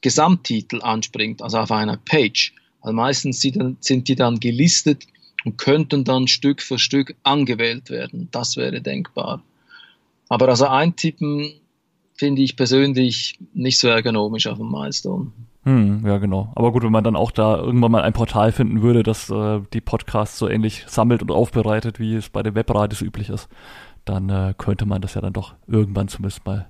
Gesamttitel 0.00 0.82
anspringt, 0.82 1.42
also 1.42 1.58
auf 1.58 1.70
einer 1.70 1.96
Page. 1.96 2.54
Weil 2.82 2.92
meistens 2.92 3.40
sind 3.40 4.08
die 4.08 4.14
dann 4.14 4.40
gelistet 4.40 5.06
und 5.44 5.56
könnten 5.56 6.04
dann 6.04 6.28
Stück 6.28 6.60
für 6.60 6.78
Stück 6.78 7.14
angewählt 7.22 7.90
werden. 7.90 8.28
Das 8.30 8.56
wäre 8.56 8.80
denkbar. 8.80 9.42
Aber 10.28 10.48
also 10.48 10.66
eintippen 10.66 11.52
finde 12.14 12.42
ich 12.42 12.56
persönlich 12.56 13.38
nicht 13.52 13.78
so 13.78 13.88
ergonomisch 13.88 14.46
auf 14.46 14.58
dem 14.58 14.70
Milestone. 14.70 15.32
Hm, 15.64 16.06
ja, 16.06 16.18
genau. 16.18 16.52
Aber 16.54 16.72
gut, 16.72 16.82
wenn 16.82 16.92
man 16.92 17.04
dann 17.04 17.16
auch 17.16 17.30
da 17.30 17.56
irgendwann 17.56 17.92
mal 17.92 18.02
ein 18.02 18.12
Portal 18.12 18.52
finden 18.52 18.82
würde, 18.82 19.02
das 19.02 19.30
äh, 19.30 19.60
die 19.72 19.80
Podcasts 19.80 20.38
so 20.38 20.48
ähnlich 20.48 20.84
sammelt 20.86 21.22
und 21.22 21.30
aufbereitet, 21.30 21.98
wie 21.98 22.14
es 22.14 22.28
bei 22.28 22.42
den 22.42 22.54
Webradios 22.54 23.00
üblich 23.00 23.30
ist, 23.30 23.48
dann 24.04 24.28
äh, 24.28 24.54
könnte 24.56 24.86
man 24.86 25.00
das 25.00 25.14
ja 25.14 25.20
dann 25.20 25.32
doch 25.32 25.54
irgendwann 25.66 26.08
zumindest 26.08 26.44
mal 26.46 26.68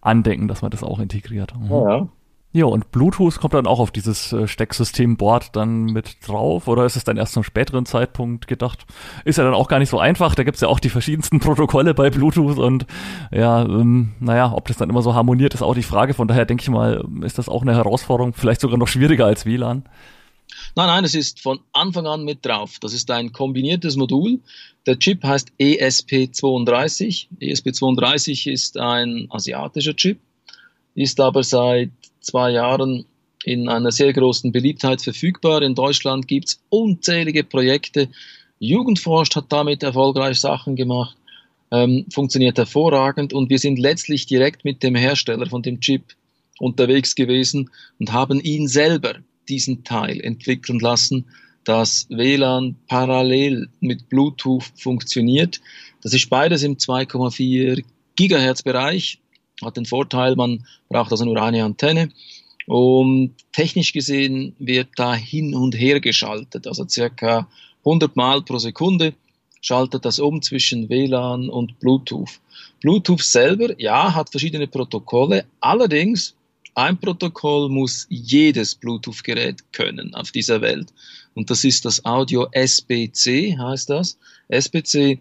andenken, 0.00 0.48
dass 0.48 0.62
man 0.62 0.70
das 0.70 0.82
auch 0.82 0.98
integriert. 0.98 1.52
Mhm. 1.58 1.70
Ja, 1.70 2.08
ja. 2.52 2.64
und 2.66 2.92
Bluetooth 2.92 3.38
kommt 3.40 3.54
dann 3.54 3.66
auch 3.66 3.80
auf 3.80 3.90
dieses 3.90 4.32
äh, 4.32 4.46
Stecksystem-Board 4.46 5.56
dann 5.56 5.86
mit 5.86 6.26
drauf 6.26 6.68
oder 6.68 6.84
ist 6.86 6.96
es 6.96 7.04
dann 7.04 7.16
erst 7.16 7.32
zum 7.32 7.42
späteren 7.42 7.86
Zeitpunkt 7.86 8.46
gedacht? 8.46 8.86
Ist 9.24 9.38
ja 9.38 9.44
dann 9.44 9.54
auch 9.54 9.68
gar 9.68 9.78
nicht 9.78 9.90
so 9.90 9.98
einfach, 9.98 10.34
da 10.34 10.44
gibt's 10.44 10.60
ja 10.60 10.68
auch 10.68 10.80
die 10.80 10.90
verschiedensten 10.90 11.40
Protokolle 11.40 11.94
bei 11.94 12.10
Bluetooth 12.10 12.58
und 12.58 12.86
ja, 13.30 13.62
ähm, 13.62 14.12
naja, 14.20 14.52
ob 14.52 14.68
das 14.68 14.76
dann 14.76 14.90
immer 14.90 15.02
so 15.02 15.14
harmoniert, 15.14 15.54
ist 15.54 15.62
auch 15.62 15.74
die 15.74 15.82
Frage. 15.82 16.14
Von 16.14 16.28
daher 16.28 16.44
denke 16.46 16.62
ich 16.62 16.70
mal, 16.70 17.04
ist 17.22 17.38
das 17.38 17.48
auch 17.48 17.62
eine 17.62 17.74
Herausforderung, 17.74 18.32
vielleicht 18.32 18.60
sogar 18.60 18.78
noch 18.78 18.88
schwieriger 18.88 19.26
als 19.26 19.44
WLAN. 19.44 19.84
Nein, 20.74 20.88
nein, 20.88 21.04
es 21.04 21.14
ist 21.14 21.40
von 21.40 21.60
Anfang 21.72 22.06
an 22.06 22.24
mit 22.24 22.44
drauf. 22.44 22.78
Das 22.80 22.92
ist 22.92 23.10
ein 23.10 23.32
kombiniertes 23.32 23.96
Modul. 23.96 24.40
Der 24.86 24.98
Chip 24.98 25.24
heißt 25.24 25.52
ESP32. 25.58 27.28
ESP32 27.40 28.50
ist 28.50 28.78
ein 28.78 29.26
asiatischer 29.30 29.96
Chip, 29.96 30.18
ist 30.94 31.18
aber 31.20 31.42
seit 31.42 31.90
zwei 32.20 32.50
Jahren 32.50 33.04
in 33.44 33.68
einer 33.68 33.92
sehr 33.92 34.12
großen 34.12 34.52
Beliebtheit 34.52 35.02
verfügbar. 35.02 35.62
In 35.62 35.74
Deutschland 35.74 36.28
gibt 36.28 36.48
es 36.48 36.60
unzählige 36.68 37.44
Projekte. 37.44 38.08
Jugendforscht 38.58 39.36
hat 39.36 39.46
damit 39.50 39.82
erfolgreich 39.82 40.40
Sachen 40.40 40.76
gemacht, 40.76 41.16
ähm, 41.70 42.06
funktioniert 42.12 42.58
hervorragend 42.58 43.32
und 43.32 43.50
wir 43.50 43.58
sind 43.58 43.78
letztlich 43.78 44.26
direkt 44.26 44.64
mit 44.64 44.82
dem 44.82 44.94
Hersteller 44.94 45.46
von 45.46 45.62
dem 45.62 45.80
Chip 45.80 46.14
unterwegs 46.58 47.14
gewesen 47.14 47.70
und 47.98 48.12
haben 48.12 48.40
ihn 48.40 48.66
selber 48.66 49.16
diesen 49.48 49.84
Teil 49.84 50.20
entwickeln 50.20 50.80
lassen, 50.80 51.26
dass 51.64 52.06
WLAN 52.10 52.76
parallel 52.86 53.68
mit 53.80 54.08
Bluetooth 54.08 54.64
funktioniert. 54.76 55.60
Das 56.02 56.14
ist 56.14 56.30
beides 56.30 56.62
im 56.62 56.76
2,4 56.76 57.84
Gigahertz 58.14 58.62
Bereich. 58.62 59.18
Hat 59.64 59.76
den 59.76 59.86
Vorteil, 59.86 60.36
man 60.36 60.64
braucht 60.88 61.10
also 61.10 61.24
nur 61.24 61.40
eine 61.42 61.64
Antenne. 61.64 62.10
Und 62.66 63.34
technisch 63.52 63.92
gesehen 63.92 64.54
wird 64.58 64.88
da 64.96 65.14
hin 65.14 65.54
und 65.54 65.74
her 65.74 66.00
geschaltet, 66.00 66.66
also 66.66 66.86
circa 66.88 67.48
100 67.84 68.16
Mal 68.16 68.42
pro 68.42 68.58
Sekunde 68.58 69.14
schaltet 69.60 70.04
das 70.04 70.18
um 70.18 70.42
zwischen 70.42 70.88
WLAN 70.88 71.48
und 71.48 71.78
Bluetooth. 71.80 72.40
Bluetooth 72.80 73.22
selber, 73.22 73.80
ja, 73.80 74.14
hat 74.14 74.30
verschiedene 74.30 74.66
Protokolle, 74.66 75.44
allerdings 75.60 76.34
ein 76.76 76.98
Protokoll 76.98 77.70
muss 77.70 78.06
jedes 78.10 78.74
Bluetooth-Gerät 78.74 79.72
können 79.72 80.14
auf 80.14 80.30
dieser 80.30 80.60
Welt. 80.60 80.92
Und 81.34 81.50
das 81.50 81.64
ist 81.64 81.86
das 81.86 82.04
Audio 82.04 82.48
SBC, 82.52 83.56
heißt 83.58 83.88
das. 83.88 84.18
SBC 84.48 85.18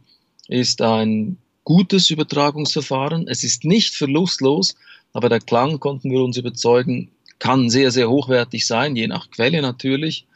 ist 0.50 0.82
ein 0.82 1.38
gutes 1.64 2.10
Übertragungsverfahren. 2.10 3.30
Es 3.30 3.46
ist 3.46 3.64
nicht 3.64 3.96
verlustlos, 3.96 4.76
aber 5.14 5.30
der 5.30 5.40
Klang 5.40 5.80
konnten 5.80 6.12
wir 6.12 6.22
uns 6.22 6.36
überzeugen, 6.36 7.10
kann 7.40 7.70
sehr, 7.70 7.90
sehr 7.90 8.10
hochwertig 8.10 8.68
sein, 8.68 8.98
je 8.98 9.08
nach 9.08 9.32
Quelle 9.32 9.62
natürlich. 9.62 10.28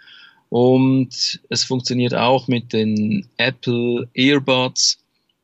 Und 0.48 1.42
es 1.50 1.66
funktioniert 1.66 2.16
auch 2.16 2.48
mit 2.48 2.72
den 2.72 3.28
Apple 3.36 4.08
Earbuds 4.14 5.00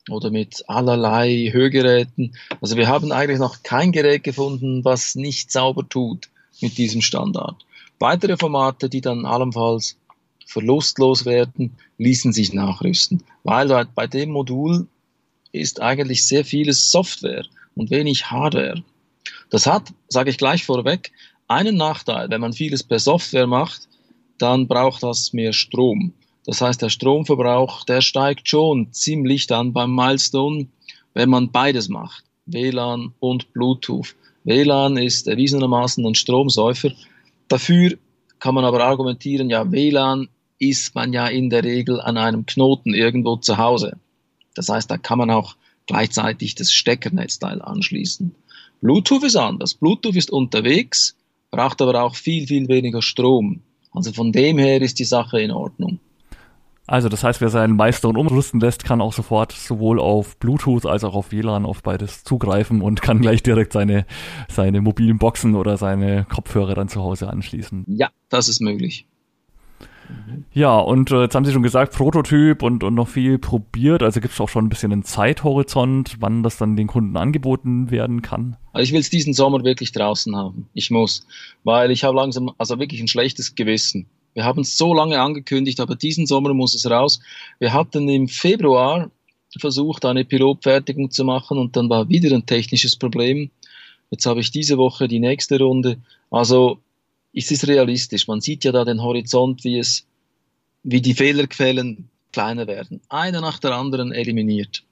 oder 0.09 0.29
mit 0.29 0.63
allerlei 0.67 1.49
Hörgeräten. 1.51 2.35
Also 2.61 2.77
wir 2.77 2.87
haben 2.87 3.11
eigentlich 3.11 3.39
noch 3.39 3.63
kein 3.63 3.91
Gerät 3.91 4.23
gefunden, 4.23 4.85
was 4.85 5.15
nicht 5.15 5.51
sauber 5.51 5.87
tut 5.87 6.29
mit 6.61 6.77
diesem 6.77 7.01
Standard. 7.01 7.65
Weitere 7.99 8.37
Formate, 8.37 8.89
die 8.89 9.01
dann 9.01 9.25
allenfalls 9.25 9.97
verlustlos 10.45 11.25
werden, 11.25 11.75
ließen 11.97 12.33
sich 12.33 12.53
nachrüsten, 12.53 13.23
weil 13.43 13.87
bei 13.95 14.07
dem 14.07 14.31
Modul 14.31 14.87
ist 15.51 15.81
eigentlich 15.81 16.25
sehr 16.25 16.45
vieles 16.45 16.91
Software 16.91 17.45
und 17.75 17.89
wenig 17.89 18.29
Hardware. 18.29 18.83
Das 19.49 19.65
hat, 19.65 19.93
sage 20.07 20.29
ich 20.29 20.37
gleich 20.37 20.65
vorweg, 20.65 21.11
einen 21.47 21.77
Nachteil. 21.77 22.29
Wenn 22.29 22.41
man 22.41 22.53
vieles 22.53 22.83
per 22.83 22.99
Software 22.99 23.47
macht, 23.47 23.87
dann 24.37 24.67
braucht 24.67 25.03
das 25.03 25.33
mehr 25.33 25.53
Strom. 25.53 26.13
Das 26.45 26.61
heißt, 26.61 26.81
der 26.81 26.89
Stromverbrauch, 26.89 27.83
der 27.85 28.01
steigt 28.01 28.47
schon 28.47 28.91
ziemlich 28.91 29.47
dann 29.47 29.73
beim 29.73 29.95
Milestone, 29.95 30.67
wenn 31.13 31.29
man 31.29 31.51
beides 31.51 31.89
macht, 31.89 32.23
WLAN 32.45 33.13
und 33.19 33.51
Bluetooth. 33.53 34.15
WLAN 34.43 34.97
ist 34.97 35.27
erwiesenermaßen 35.27 36.05
ein 36.05 36.13
Stromsäufer. 36.13 36.91
Dafür 37.47 37.97
kann 38.39 38.53
man 38.53 38.65
aber 38.65 38.83
argumentieren, 38.83 39.49
ja, 39.49 39.71
WLAN 39.71 40.27
ist 40.59 40.93
man 40.93 41.13
ja 41.13 41.27
in 41.27 41.49
der 41.49 41.63
Regel 41.63 41.99
an 41.99 42.17
einem 42.17 42.45
Knoten 42.45 42.93
irgendwo 42.93 43.37
zu 43.37 43.57
Hause. 43.57 43.97
Das 44.53 44.69
heißt, 44.69 44.89
da 44.89 44.97
kann 44.97 45.17
man 45.17 45.31
auch 45.31 45.55
gleichzeitig 45.87 46.55
das 46.55 46.71
Steckernetzteil 46.71 47.61
anschließen. 47.61 48.35
Bluetooth 48.81 49.23
ist 49.23 49.35
anders. 49.35 49.73
Bluetooth 49.73 50.15
ist 50.15 50.31
unterwegs, 50.31 51.15
braucht 51.49 51.81
aber 51.81 52.03
auch 52.03 52.15
viel, 52.15 52.47
viel 52.47 52.67
weniger 52.67 53.01
Strom. 53.01 53.61
Also 53.91 54.11
von 54.11 54.31
dem 54.31 54.57
her 54.57 54.81
ist 54.81 54.99
die 54.99 55.05
Sache 55.05 55.39
in 55.39 55.51
Ordnung. 55.51 55.99
Also 56.87 57.09
das 57.09 57.23
heißt, 57.23 57.41
wer 57.41 57.49
seinen 57.49 57.75
Milestone 57.75 58.19
umrüsten 58.19 58.59
lässt, 58.59 58.85
kann 58.85 59.01
auch 59.01 59.13
sofort 59.13 59.51
sowohl 59.51 59.99
auf 59.99 60.37
Bluetooth 60.37 60.85
als 60.85 61.03
auch 61.03 61.15
auf 61.15 61.31
WLAN 61.31 61.65
auf 61.65 61.81
beides 61.81 62.23
zugreifen 62.23 62.81
und 62.81 63.01
kann 63.01 63.21
gleich 63.21 63.41
direkt 63.41 63.73
seine, 63.73 64.05
seine 64.49 64.81
mobilen 64.81 65.17
Boxen 65.17 65.55
oder 65.55 65.77
seine 65.77 66.25
Kopfhörer 66.25 66.75
dann 66.75 66.87
zu 66.87 67.01
Hause 67.01 67.29
anschließen. 67.29 67.85
Ja, 67.87 68.09
das 68.29 68.49
ist 68.49 68.61
möglich. 68.61 69.07
Ja, 70.53 70.77
und 70.77 71.11
äh, 71.11 71.23
jetzt 71.23 71.35
haben 71.35 71.45
Sie 71.45 71.51
schon 71.51 71.63
gesagt, 71.63 71.93
Prototyp 71.93 72.61
und, 72.61 72.83
und 72.83 72.93
noch 72.93 73.07
viel 73.07 73.39
probiert. 73.39 74.03
Also 74.03 74.21
gibt 74.21 74.33
es 74.33 74.39
auch 74.39 74.49
schon 74.49 74.65
ein 74.65 74.69
bisschen 74.69 74.91
einen 74.91 75.03
Zeithorizont, 75.03 76.17
wann 76.19 76.43
das 76.43 76.57
dann 76.57 76.75
den 76.75 76.87
Kunden 76.87 77.17
angeboten 77.17 77.91
werden 77.91 78.21
kann? 78.21 78.55
Also 78.71 78.83
ich 78.83 78.93
will 78.93 78.99
es 78.99 79.09
diesen 79.09 79.33
Sommer 79.33 79.63
wirklich 79.63 79.91
draußen 79.91 80.35
haben. 80.35 80.69
Ich 80.73 80.91
muss, 80.91 81.25
weil 81.63 81.91
ich 81.91 82.03
habe 82.03 82.15
langsam, 82.15 82.51
also 82.57 82.79
wirklich 82.79 83.01
ein 83.01 83.07
schlechtes 83.07 83.55
Gewissen. 83.55 84.05
Wir 84.35 84.43
haben 84.43 84.61
es 84.61 84.77
so 84.77 84.93
lange 84.93 85.19
angekündigt, 85.19 85.79
aber 85.79 85.95
diesen 85.95 86.27
Sommer 86.27 86.53
muss 86.53 86.75
es 86.75 86.89
raus. 86.89 87.21
Wir 87.57 87.73
hatten 87.73 88.07
im 88.09 88.27
Februar 88.27 89.09
versucht, 89.57 90.03
eine 90.03 90.25
Pilotfertigung 90.25 91.09
zu 91.09 91.23
machen 91.23 91.57
und 91.57 91.77
dann 91.77 91.89
war 91.89 92.09
wieder 92.09 92.35
ein 92.35 92.45
technisches 92.45 92.97
Problem. 92.97 93.49
Jetzt 94.11 94.25
habe 94.25 94.41
ich 94.41 94.51
diese 94.51 94.77
Woche 94.77 95.07
die 95.07 95.19
nächste 95.19 95.57
Runde. 95.57 95.97
Also 96.29 96.79
ist 97.31 97.51
es 97.51 97.65
realistisch. 97.65 98.27
Man 98.27 98.41
sieht 98.41 98.65
ja 98.65 98.73
da 98.73 98.83
den 98.83 99.01
Horizont, 99.01 99.63
wie 99.63 99.79
es, 99.79 100.05
wie 100.83 101.01
die 101.01 101.13
Fehlerquellen 101.13 102.09
kleiner 102.33 102.67
werden. 102.67 102.99
Eine 103.07 103.39
nach 103.39 103.59
der 103.59 103.71
anderen 103.71 104.11
eliminiert. 104.11 104.83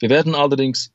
Wir 0.00 0.10
werden 0.10 0.34
allerdings 0.34 0.92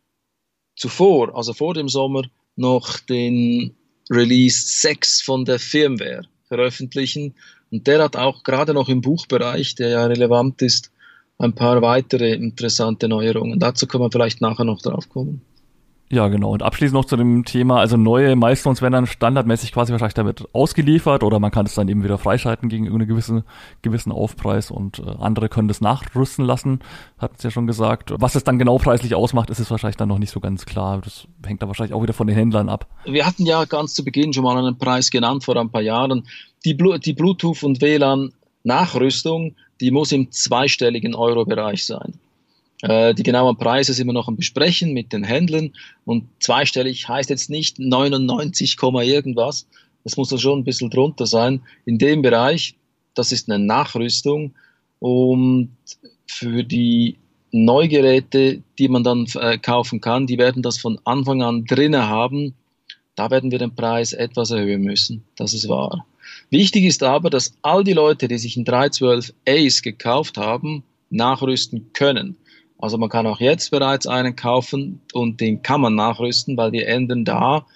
zuvor, 0.75 1.35
also 1.35 1.53
vor 1.53 1.73
dem 1.73 1.87
Sommer, 1.87 2.23
noch 2.57 2.99
den 2.99 3.73
Release 4.09 4.81
6 4.81 5.21
von 5.21 5.45
der 5.45 5.59
Firmware 5.59 6.23
veröffentlichen. 6.49 7.33
Und 7.71 7.87
der 7.87 8.03
hat 8.03 8.17
auch 8.17 8.43
gerade 8.43 8.73
noch 8.73 8.89
im 8.89 9.01
Buchbereich, 9.01 9.75
der 9.75 9.89
ja 9.89 10.05
relevant 10.05 10.61
ist, 10.61 10.91
ein 11.37 11.53
paar 11.53 11.81
weitere 11.81 12.33
interessante 12.33 13.07
Neuerungen. 13.07 13.59
Dazu 13.59 13.87
können 13.87 14.03
wir 14.03 14.11
vielleicht 14.11 14.41
nachher 14.41 14.65
noch 14.65 14.81
drauf 14.81 15.09
kommen. 15.09 15.41
Ja, 16.11 16.27
genau. 16.27 16.51
Und 16.51 16.61
abschließend 16.61 16.93
noch 16.93 17.05
zu 17.05 17.15
dem 17.15 17.45
Thema, 17.45 17.79
also 17.79 17.95
neue 17.95 18.35
Milestones 18.35 18.81
werden 18.81 18.91
dann 18.91 19.07
standardmäßig 19.07 19.71
quasi 19.71 19.93
wahrscheinlich 19.93 20.13
damit 20.13 20.43
ausgeliefert 20.53 21.23
oder 21.23 21.39
man 21.39 21.51
kann 21.51 21.65
es 21.65 21.73
dann 21.73 21.87
eben 21.87 22.03
wieder 22.03 22.17
freischalten 22.17 22.67
gegen 22.67 22.83
irgendeinen 22.83 23.07
gewissen, 23.07 23.43
gewissen 23.81 24.11
Aufpreis 24.11 24.71
und 24.71 24.99
äh, 24.99 25.09
andere 25.19 25.47
können 25.47 25.69
das 25.69 25.79
nachrüsten 25.79 26.43
lassen, 26.43 26.81
hatten 27.17 27.35
es 27.37 27.43
ja 27.43 27.49
schon 27.49 27.65
gesagt. 27.65 28.13
Was 28.17 28.35
es 28.35 28.43
dann 28.43 28.59
genau 28.59 28.77
preislich 28.77 29.15
ausmacht, 29.15 29.49
ist 29.49 29.59
es 29.59 29.71
wahrscheinlich 29.71 29.95
dann 29.95 30.09
noch 30.09 30.19
nicht 30.19 30.31
so 30.31 30.41
ganz 30.41 30.65
klar. 30.65 30.99
Das 31.01 31.27
hängt 31.45 31.61
da 31.63 31.67
wahrscheinlich 31.67 31.93
auch 31.93 32.03
wieder 32.03 32.13
von 32.13 32.27
den 32.27 32.35
Händlern 32.35 32.67
ab. 32.67 32.87
Wir 33.05 33.25
hatten 33.25 33.45
ja 33.45 33.63
ganz 33.63 33.93
zu 33.93 34.03
Beginn 34.03 34.33
schon 34.33 34.43
mal 34.43 34.57
einen 34.57 34.77
Preis 34.77 35.11
genannt 35.11 35.45
vor 35.45 35.55
ein 35.55 35.69
paar 35.69 35.81
Jahren. 35.81 36.27
Die, 36.65 36.73
Blu 36.73 36.97
die 36.97 37.13
Bluetooth 37.13 37.63
und 37.63 37.81
WLAN 37.81 38.33
Nachrüstung, 38.63 39.55
die 39.79 39.91
muss 39.91 40.11
im 40.11 40.29
zweistelligen 40.29 41.15
Euro-Bereich 41.15 41.85
sein. 41.85 42.19
Äh, 42.81 43.13
die 43.13 43.23
genauen 43.23 43.57
Preise 43.57 43.93
sind 43.93 44.07
wir 44.07 44.13
noch 44.13 44.27
am 44.27 44.35
Besprechen 44.35 44.93
mit 44.93 45.13
den 45.13 45.23
Händlern 45.23 45.73
und 46.05 46.27
zweistellig 46.39 47.07
heißt 47.07 47.29
jetzt 47.29 47.49
nicht 47.49 47.79
99, 47.79 48.77
irgendwas. 48.81 49.67
Das 50.03 50.17
muss 50.17 50.41
schon 50.41 50.59
ein 50.59 50.63
bisschen 50.63 50.89
drunter 50.89 51.27
sein. 51.27 51.61
In 51.85 51.97
dem 51.99 52.21
Bereich, 52.21 52.75
das 53.13 53.31
ist 53.31 53.49
eine 53.49 53.63
Nachrüstung 53.63 54.55
und 54.99 55.69
für 56.25 56.63
die 56.63 57.17
Neugeräte, 57.51 58.63
die 58.79 58.87
man 58.87 59.03
dann 59.03 59.25
äh, 59.35 59.57
kaufen 59.57 59.99
kann, 60.01 60.25
die 60.25 60.37
werden 60.37 60.63
das 60.63 60.77
von 60.77 60.99
Anfang 61.03 61.43
an 61.43 61.65
drinnen 61.65 62.07
haben. 62.07 62.55
Da 63.15 63.29
werden 63.29 63.51
wir 63.51 63.59
den 63.59 63.75
Preis 63.75 64.13
etwas 64.13 64.51
erhöhen 64.51 64.81
müssen. 64.81 65.23
Das 65.35 65.53
ist 65.53 65.67
wahr. 65.67 66.05
Wichtig 66.49 66.85
ist 66.85 67.03
aber, 67.03 67.29
dass 67.29 67.53
all 67.61 67.83
die 67.83 67.93
Leute, 67.93 68.27
die 68.27 68.37
sich 68.37 68.55
ein 68.55 68.65
312 68.65 69.33
Ace 69.47 69.81
gekauft 69.81 70.37
haben, 70.37 70.83
nachrüsten 71.09 71.91
können. 71.93 72.37
Also 72.81 72.97
man 72.97 73.09
kann 73.09 73.27
auch 73.27 73.39
jetzt 73.39 73.69
bereits 73.69 74.07
einen 74.07 74.35
kaufen 74.35 75.01
und 75.13 75.39
den 75.39 75.61
kann 75.61 75.81
man 75.81 75.95
nachrüsten, 75.95 76.57
weil 76.57 76.71
wir 76.71 76.87
ändern 76.87 77.25
da 77.25 77.67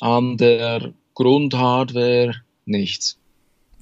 an 0.00 0.36
der 0.36 0.92
Grundhardware 1.14 2.34
nichts. 2.64 3.19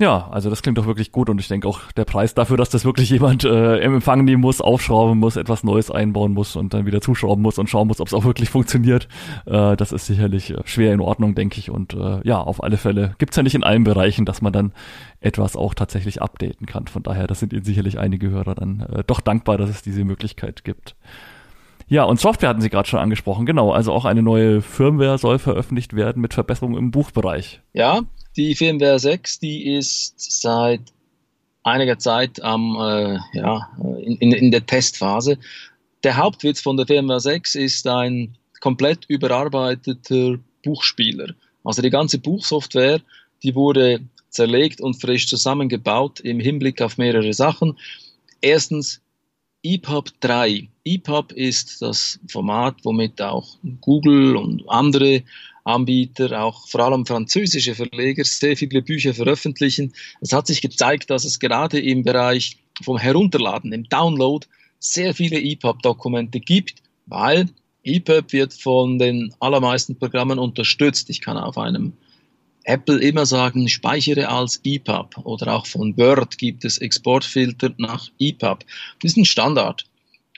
Ja, 0.00 0.28
also 0.30 0.48
das 0.48 0.62
klingt 0.62 0.78
doch 0.78 0.87
wirklich 0.87 1.11
gut 1.11 1.28
und 1.28 1.40
ich 1.40 1.48
denke 1.48 1.66
auch 1.66 1.90
der 1.92 2.04
Preis 2.04 2.32
dafür, 2.32 2.56
dass 2.56 2.70
das 2.70 2.84
wirklich 2.84 3.11
jemand 3.11 3.42
äh, 3.42 3.78
im 3.78 3.94
Empfang 3.94 4.24
nehmen 4.24 4.40
muss, 4.40 4.61
aufschrauben 4.61 5.18
muss, 5.18 5.34
etwas 5.34 5.64
Neues 5.64 5.90
einbauen 5.90 6.32
muss 6.34 6.54
und 6.54 6.72
dann 6.72 6.87
wieder 6.87 7.00
zuschrauben 7.00 7.42
muss 7.42 7.58
und 7.58 7.68
schauen 7.68 7.88
muss, 7.88 8.00
ob 8.00 8.06
es 8.06 8.14
auch 8.14 8.24
wirklich 8.24 8.48
funktioniert, 8.48 9.08
äh, 9.46 9.76
das 9.76 9.90
ist 9.90 10.06
sicherlich 10.06 10.50
äh, 10.50 10.62
schwer 10.66 10.92
in 10.92 11.00
Ordnung, 11.00 11.34
denke 11.34 11.58
ich. 11.58 11.70
Und 11.70 11.94
äh, 11.94 12.20
ja, 12.22 12.38
auf 12.38 12.62
alle 12.62 12.76
Fälle 12.76 13.16
gibt's 13.18 13.37
ja 13.37 13.42
nicht 13.42 13.56
in 13.56 13.64
allen 13.64 13.82
Bereichen, 13.82 14.24
dass 14.24 14.40
man 14.40 14.52
dann 14.52 14.72
etwas 15.20 15.56
auch 15.56 15.74
tatsächlich 15.74 16.22
updaten 16.22 16.66
kann. 16.66 16.87
Von 16.87 17.02
daher, 17.02 17.26
das 17.26 17.40
sind 17.40 17.52
Ihnen 17.52 17.64
sicherlich 17.64 17.98
einige 17.98 18.30
Hörer 18.30 18.54
dann 18.54 18.80
äh, 18.80 19.02
doch 19.04 19.20
dankbar, 19.20 19.58
dass 19.58 19.68
es 19.68 19.82
diese 19.82 20.04
Möglichkeit 20.04 20.62
gibt. 20.62 20.94
Ja, 21.88 22.04
und 22.04 22.20
Software 22.20 22.50
hatten 22.50 22.61
Sie 22.61 22.70
gerade 22.70 22.88
schon 22.88 23.00
angesprochen, 23.00 23.46
genau. 23.46 23.72
Also 23.72 23.92
auch 23.92 24.04
eine 24.04 24.22
neue 24.22 24.61
Firmware 24.61 25.18
soll 25.18 25.40
veröffentlicht 25.40 25.96
werden 25.96 26.20
mit 26.20 26.34
Verbesserungen 26.34 26.78
im 26.78 26.90
Buchbereich. 26.92 27.62
Ja, 27.72 28.02
die 28.38 28.55
Firmware 28.55 28.98
6, 28.98 29.40
die 29.40 29.74
ist 29.74 30.14
seit 30.40 30.81
einiger 31.64 31.98
Zeit 31.98 32.42
am, 32.42 32.77
äh, 32.81 33.18
ja, 33.35 33.68
in, 33.98 34.16
in, 34.16 34.33
in 34.33 34.51
der 34.53 34.64
Testphase. 34.64 35.38
Der 36.05 36.16
Hauptwitz 36.16 36.61
von 36.61 36.77
der 36.77 36.87
Firmware 36.87 37.20
6 37.20 37.57
ist 37.57 37.87
ein 37.87 38.37
komplett 38.61 39.05
überarbeiteter 39.09 40.38
Buchspieler. 40.64 41.35
Also 41.64 41.83
die 41.83 41.90
ganze 41.90 42.18
Buchsoftware, 42.18 43.01
die 43.42 43.55
wurde 43.55 44.01
zerlegt 44.31 44.81
und 44.81 44.94
frisch 44.94 45.27
zusammengebaut 45.27 46.20
im 46.20 46.38
Hinblick 46.38 46.81
auf 46.81 46.96
mehrere 46.96 47.33
Sachen. 47.33 47.77
Erstens 48.40 49.01
EPUB 49.64 50.11
3. 50.20 50.68
EPUB 50.85 51.33
ist 51.33 51.83
das 51.83 52.20
Format, 52.29 52.77
womit 52.85 53.20
auch 53.20 53.59
Google 53.81 54.37
und 54.37 54.62
andere 54.68 55.24
Anbieter, 55.68 56.42
auch 56.42 56.66
vor 56.66 56.81
allem 56.81 57.07
französische 57.07 57.74
Verleger, 57.74 58.24
sehr 58.24 58.57
viele 58.57 58.83
Bücher 58.83 59.14
veröffentlichen. 59.14 59.92
Es 60.20 60.33
hat 60.33 60.46
sich 60.46 60.61
gezeigt, 60.62 61.11
dass 61.11 61.24
es 61.24 61.38
gerade 61.38 61.78
im 61.78 62.02
Bereich 62.02 62.57
vom 62.83 62.98
Herunterladen, 62.98 63.72
im 63.72 63.88
Download, 63.88 64.46
sehr 64.81 65.14
viele 65.14 65.40
EPUB-Dokumente 65.40 66.40
gibt, 66.40 66.83
weil 67.07 67.48
EPUB 67.85 68.33
wird 68.33 68.54
von 68.54 68.98
den 68.98 69.35
allermeisten 69.40 69.96
Programmen 69.98 70.38
unterstützt. 70.38 71.11
Ich 71.11 71.20
kann 71.20 71.37
auf 71.37 71.59
einem 71.59 71.92
Apple 72.64 73.00
immer 73.00 73.26
sagen, 73.26 73.68
speichere 73.68 74.28
als 74.28 74.61
EPUB 74.64 75.18
oder 75.24 75.54
auch 75.54 75.66
von 75.66 75.96
Word 75.96 76.38
gibt 76.38 76.64
es 76.64 76.78
Exportfilter 76.78 77.72
nach 77.78 78.09
EPUB. 78.18 78.64
Das 79.00 79.12
ist 79.12 79.16
ein 79.16 79.24
Standard 79.24 79.85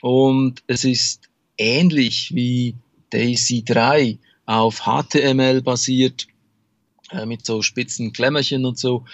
und 0.01 0.63
es 0.67 0.83
ist 0.83 1.29
ähnlich 1.57 2.33
wie 2.33 2.75
Daisy 3.09 3.63
3 3.63 4.17
auf 4.45 4.81
HTML 4.85 5.61
basiert, 5.61 6.27
äh, 7.11 7.25
mit 7.25 7.45
so 7.45 7.61
spitzen 7.61 8.13
Klemmerchen 8.13 8.65
und 8.65 8.77
so. 8.77 9.05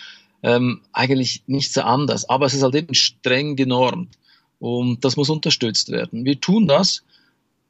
Ähm, 0.44 0.82
eigentlich 0.94 1.44
nicht 1.48 1.74
so 1.74 1.82
anders, 1.82 2.30
aber 2.30 2.46
es 2.46 2.54
ist 2.54 2.62
halt 2.62 2.76
eben 2.76 2.94
streng 2.94 3.56
genormt 3.56 4.18
und 4.60 5.04
das 5.04 5.18
muss 5.18 5.30
unterstützt 5.30 5.90
werden. 5.90 6.26
Wir 6.26 6.40
tun 6.40 6.68
das 6.68 7.04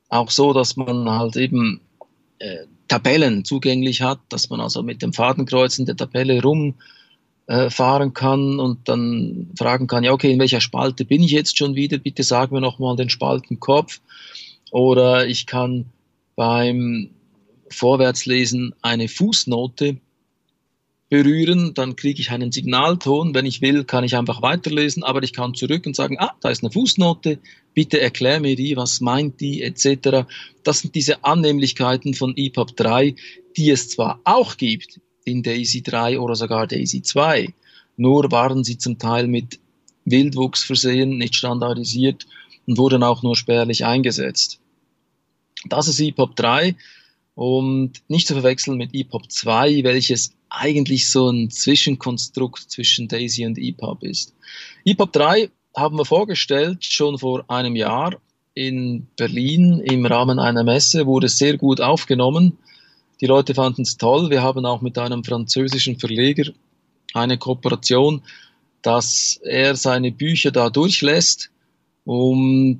auch 0.09 0.29
so, 0.29 0.53
dass 0.53 0.75
man 0.75 1.09
halt 1.09 1.37
eben 1.37 1.81
äh, 2.39 2.65
Tabellen 2.87 3.43
zugänglich 3.45 4.01
hat, 4.01 4.19
dass 4.29 4.49
man 4.49 4.61
also 4.61 4.83
mit 4.83 5.01
dem 5.01 5.13
Fadenkreuzen 5.13 5.85
der 5.85 5.97
Tabelle 5.97 6.41
rumfahren 6.41 8.09
äh, 8.09 8.13
kann 8.13 8.59
und 8.59 8.87
dann 8.87 9.51
fragen 9.57 9.87
kann, 9.87 10.03
ja 10.03 10.11
okay, 10.11 10.31
in 10.31 10.39
welcher 10.39 10.61
Spalte 10.61 11.03
bin 11.03 11.23
ich 11.23 11.31
jetzt 11.31 11.57
schon 11.57 11.75
wieder? 11.75 11.97
Bitte 11.97 12.23
sag 12.23 12.51
mir 12.51 12.61
nochmal 12.61 12.95
den 12.95 13.09
Spaltenkopf. 13.09 13.99
Oder 14.71 15.27
ich 15.27 15.45
kann 15.45 15.85
beim 16.35 17.09
Vorwärtslesen 17.69 18.73
eine 18.81 19.07
Fußnote 19.07 19.97
berühren, 21.09 21.73
dann 21.73 21.95
kriege 21.95 22.19
ich 22.19 22.31
einen 22.31 22.51
Signalton. 22.51 23.33
Wenn 23.33 23.45
ich 23.45 23.61
will, 23.61 23.85
kann 23.85 24.03
ich 24.03 24.15
einfach 24.15 24.41
weiterlesen, 24.41 25.03
aber 25.03 25.23
ich 25.23 25.33
kann 25.33 25.53
zurück 25.53 25.85
und 25.85 25.95
sagen, 25.95 26.17
ah, 26.19 26.35
da 26.41 26.49
ist 26.49 26.63
eine 26.63 26.71
Fußnote, 26.71 27.39
bitte 27.73 28.01
erklär 28.01 28.39
mir 28.39 28.55
die, 28.55 28.75
was 28.75 28.99
meint 28.99 29.39
die, 29.39 29.63
etc. 29.63 30.27
Das 30.63 30.79
sind 30.79 30.95
diese 30.95 31.23
Annehmlichkeiten 31.23 32.13
von 32.13 32.33
EPUB 32.35 32.75
3, 32.75 33.15
die 33.55 33.69
es 33.69 33.89
zwar 33.89 34.19
auch 34.25 34.57
gibt 34.57 34.99
in 35.23 35.43
Daisy 35.43 35.81
3 35.81 36.19
oder 36.19 36.35
sogar 36.35 36.67
Daisy 36.67 37.01
2, 37.01 37.53
nur 37.97 38.31
waren 38.31 38.63
sie 38.63 38.77
zum 38.77 38.97
Teil 38.97 39.27
mit 39.27 39.59
Wildwuchs 40.05 40.63
versehen, 40.63 41.17
nicht 41.17 41.35
standardisiert 41.35 42.27
und 42.65 42.77
wurden 42.77 43.03
auch 43.03 43.23
nur 43.23 43.35
spärlich 43.35 43.85
eingesetzt. 43.85 44.59
Das 45.65 45.87
ist 45.87 45.99
EPUB 45.99 46.35
3 46.35 46.75
und 47.37 48.01
nicht 48.07 48.27
zu 48.27 48.33
verwechseln 48.33 48.77
mit 48.77 48.95
EPUB 48.95 49.31
2, 49.31 49.83
welches 49.83 50.33
eigentlich 50.49 51.07
so 51.07 51.29
ein 51.29 51.51
Zwischenkonstrukt 51.51 52.71
zwischen 52.71 53.07
Daisy 53.07 53.45
und 53.45 53.59
EPUB 53.59 54.01
ist. 54.01 54.33
EPUB 54.85 55.13
3 55.13 55.49
haben 55.75 55.99
wir 55.99 56.05
vorgestellt 56.05 56.83
schon 56.83 57.19
vor 57.19 57.45
einem 57.47 57.75
Jahr 57.75 58.15
in 58.55 59.05
Berlin 59.17 59.81
im 59.81 60.07
Rahmen 60.07 60.39
einer 60.39 60.63
Messe, 60.63 61.05
wurde 61.05 61.29
sehr 61.29 61.57
gut 61.57 61.79
aufgenommen. 61.79 62.57
Die 63.21 63.27
Leute 63.27 63.53
fanden 63.53 63.83
es 63.83 63.97
toll. 63.97 64.31
Wir 64.31 64.41
haben 64.41 64.65
auch 64.65 64.81
mit 64.81 64.97
einem 64.97 65.23
französischen 65.23 65.99
Verleger 65.99 66.51
eine 67.13 67.37
Kooperation. 67.37 68.23
dass 68.81 69.39
er 69.43 69.75
seine 69.75 70.11
Bücher 70.11 70.51
da 70.51 70.69
durchlässt 70.69 71.51
und 72.05 72.79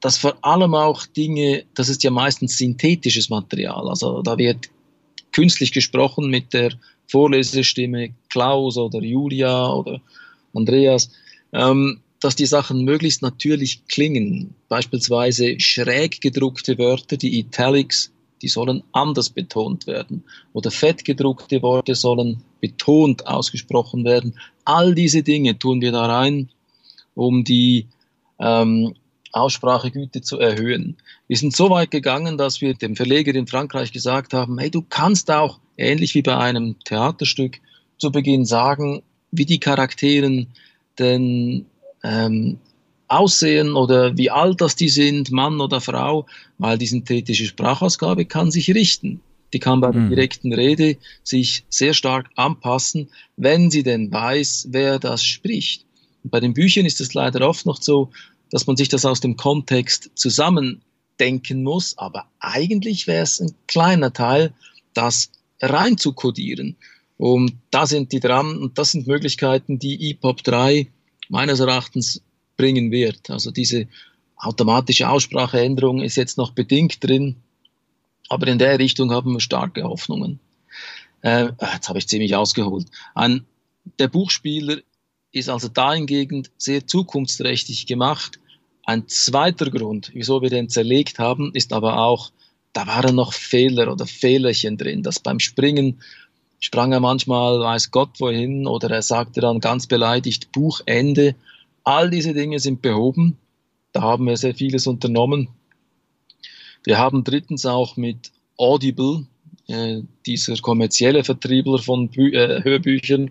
dass 0.00 0.18
vor 0.18 0.36
allem 0.42 0.74
auch 0.74 1.06
Dinge, 1.06 1.64
das 1.74 1.88
ist 1.88 2.02
ja 2.02 2.10
meistens 2.10 2.58
synthetisches 2.58 3.30
Material, 3.30 3.88
also 3.88 4.22
da 4.22 4.38
wird 4.38 4.68
künstlich 5.32 5.72
gesprochen 5.72 6.30
mit 6.30 6.52
der 6.52 6.72
Vorlesestimme 7.08 8.10
Klaus 8.28 8.76
oder 8.76 9.00
Julia 9.00 9.72
oder 9.72 10.00
Andreas, 10.54 11.10
ähm, 11.52 12.00
dass 12.20 12.36
die 12.36 12.46
Sachen 12.46 12.84
möglichst 12.84 13.22
natürlich 13.22 13.86
klingen. 13.86 14.54
Beispielsweise 14.68 15.58
schräg 15.60 16.20
gedruckte 16.20 16.78
Wörter, 16.78 17.16
die 17.16 17.38
Italics, 17.38 18.12
die 18.42 18.48
sollen 18.48 18.82
anders 18.92 19.30
betont 19.30 19.86
werden. 19.86 20.24
Oder 20.52 20.70
fett 20.70 21.04
gedruckte 21.04 21.62
Worte 21.62 21.94
sollen 21.94 22.42
betont 22.60 23.26
ausgesprochen 23.26 24.04
werden. 24.04 24.38
All 24.64 24.94
diese 24.94 25.22
Dinge 25.22 25.58
tun 25.58 25.80
wir 25.80 25.92
da 25.92 26.06
rein, 26.06 26.48
um 27.14 27.44
die 27.44 27.86
ähm, 28.38 28.94
Aussprachegüte 29.32 30.22
zu 30.22 30.38
erhöhen. 30.38 30.96
Wir 31.26 31.36
sind 31.36 31.54
so 31.54 31.70
weit 31.70 31.90
gegangen, 31.90 32.38
dass 32.38 32.60
wir 32.60 32.74
dem 32.74 32.96
Verleger 32.96 33.34
in 33.34 33.46
Frankreich 33.46 33.92
gesagt 33.92 34.32
haben, 34.32 34.58
hey, 34.58 34.70
du 34.70 34.82
kannst 34.82 35.30
auch, 35.30 35.60
ähnlich 35.76 36.14
wie 36.14 36.22
bei 36.22 36.36
einem 36.36 36.76
Theaterstück, 36.84 37.60
zu 37.98 38.10
Beginn 38.12 38.44
sagen, 38.44 39.02
wie 39.30 39.44
die 39.44 39.60
Charakteren 39.60 40.48
denn 40.98 41.66
ähm, 42.02 42.58
aussehen 43.08 43.74
oder 43.74 44.16
wie 44.16 44.30
alt 44.30 44.60
das 44.60 44.76
die 44.76 44.88
sind, 44.88 45.30
Mann 45.30 45.60
oder 45.60 45.80
Frau, 45.80 46.26
weil 46.58 46.78
die 46.78 46.86
synthetische 46.86 47.46
Sprachausgabe 47.46 48.26
kann 48.26 48.50
sich 48.50 48.70
richten. 48.74 49.20
Die 49.52 49.58
kann 49.58 49.80
bei 49.80 49.90
der 49.90 50.02
mhm. 50.02 50.10
direkten 50.10 50.52
Rede 50.52 50.98
sich 51.22 51.64
sehr 51.70 51.94
stark 51.94 52.28
anpassen, 52.36 53.08
wenn 53.36 53.70
sie 53.70 53.82
denn 53.82 54.12
weiß, 54.12 54.68
wer 54.70 54.98
das 54.98 55.24
spricht. 55.24 55.86
Und 56.22 56.30
bei 56.30 56.40
den 56.40 56.52
Büchern 56.52 56.84
ist 56.84 57.00
es 57.00 57.14
leider 57.14 57.48
oft 57.48 57.64
noch 57.64 57.80
so, 57.80 58.10
dass 58.50 58.66
man 58.66 58.76
sich 58.76 58.88
das 58.88 59.04
aus 59.04 59.20
dem 59.20 59.36
Kontext 59.36 60.10
zusammendenken 60.14 61.62
muss, 61.62 61.96
aber 61.98 62.26
eigentlich 62.40 63.06
wäre 63.06 63.22
es 63.22 63.40
ein 63.40 63.54
kleiner 63.66 64.12
Teil, 64.12 64.52
das 64.94 65.30
rein 65.60 65.98
zu 65.98 66.12
kodieren. 66.12 66.76
Und 67.16 67.54
da 67.70 67.86
sind 67.86 68.12
die 68.12 68.20
dran 68.20 68.58
und 68.58 68.78
das 68.78 68.92
sind 68.92 69.06
Möglichkeiten, 69.06 69.78
die 69.78 70.10
EPOP 70.10 70.42
3 70.44 70.86
meines 71.28 71.60
Erachtens 71.60 72.22
bringen 72.56 72.90
wird. 72.90 73.28
Also 73.30 73.50
diese 73.50 73.88
automatische 74.36 75.08
Ausspracheänderung 75.08 76.00
ist 76.00 76.16
jetzt 76.16 76.38
noch 76.38 76.52
bedingt 76.52 77.02
drin, 77.02 77.36
aber 78.28 78.46
in 78.46 78.58
der 78.58 78.78
Richtung 78.78 79.10
haben 79.10 79.32
wir 79.32 79.40
starke 79.40 79.82
Hoffnungen. 79.82 80.38
Äh, 81.22 81.48
jetzt 81.72 81.88
habe 81.88 81.98
ich 81.98 82.06
ziemlich 82.06 82.36
ausgeholt. 82.36 82.86
Ein, 83.14 83.44
der 83.98 84.08
Buchspieler 84.08 84.78
ist 85.32 85.48
also 85.48 85.68
dahingegen 85.68 86.48
sehr 86.56 86.86
zukunftsträchtig 86.86 87.86
gemacht. 87.86 88.38
Ein 88.84 89.08
zweiter 89.08 89.70
Grund, 89.70 90.10
wieso 90.14 90.40
wir 90.40 90.50
den 90.50 90.68
zerlegt 90.68 91.18
haben, 91.18 91.52
ist 91.54 91.72
aber 91.72 91.98
auch, 91.98 92.30
da 92.72 92.86
waren 92.86 93.14
noch 93.14 93.32
Fehler 93.32 93.92
oder 93.92 94.06
Fehlerchen 94.06 94.76
drin, 94.76 95.02
dass 95.02 95.20
beim 95.20 95.40
Springen 95.40 96.00
sprang 96.60 96.92
er 96.92 97.00
manchmal, 97.00 97.60
weiß 97.60 97.90
Gott 97.90 98.20
wohin, 98.20 98.66
oder 98.66 98.90
er 98.90 99.02
sagte 99.02 99.40
dann 99.40 99.60
ganz 99.60 99.86
beleidigt 99.86 100.52
Buchende. 100.52 101.34
All 101.84 102.10
diese 102.10 102.34
Dinge 102.34 102.58
sind 102.58 102.82
behoben. 102.82 103.36
Da 103.92 104.02
haben 104.02 104.26
wir 104.26 104.36
sehr 104.36 104.54
vieles 104.54 104.86
unternommen. 104.86 105.48
Wir 106.84 106.98
haben 106.98 107.24
drittens 107.24 107.66
auch 107.66 107.96
mit 107.96 108.32
Audible, 108.56 109.26
äh, 109.66 110.02
dieser 110.26 110.56
kommerzielle 110.56 111.24
Vertriebler 111.24 111.78
von 111.78 112.08
Bü 112.08 112.30
äh, 112.32 112.62
Hörbüchern, 112.62 113.30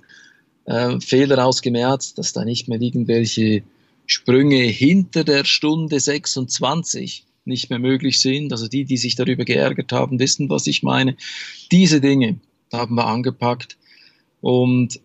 äh, 0.67 0.99
Fehler 0.99 1.45
ausgemerzt, 1.45 2.17
dass 2.17 2.33
da 2.33 2.45
nicht 2.45 2.67
mehr 2.67 2.79
irgendwelche 2.79 3.63
Sprünge 4.05 4.61
hinter 4.61 5.23
der 5.23 5.43
Stunde 5.43 5.99
26 5.99 7.25
nicht 7.45 7.69
mehr 7.69 7.79
möglich 7.79 8.19
sind. 8.19 8.51
Also 8.51 8.67
die, 8.67 8.85
die 8.85 8.97
sich 8.97 9.15
darüber 9.15 9.45
geärgert 9.45 9.91
haben, 9.91 10.19
wissen, 10.19 10.49
was 10.49 10.67
ich 10.67 10.83
meine. 10.83 11.15
Diese 11.71 11.99
Dinge 12.01 12.39
haben 12.71 12.95
wir 12.95 13.05
angepackt. 13.05 13.77
Und 14.41 14.99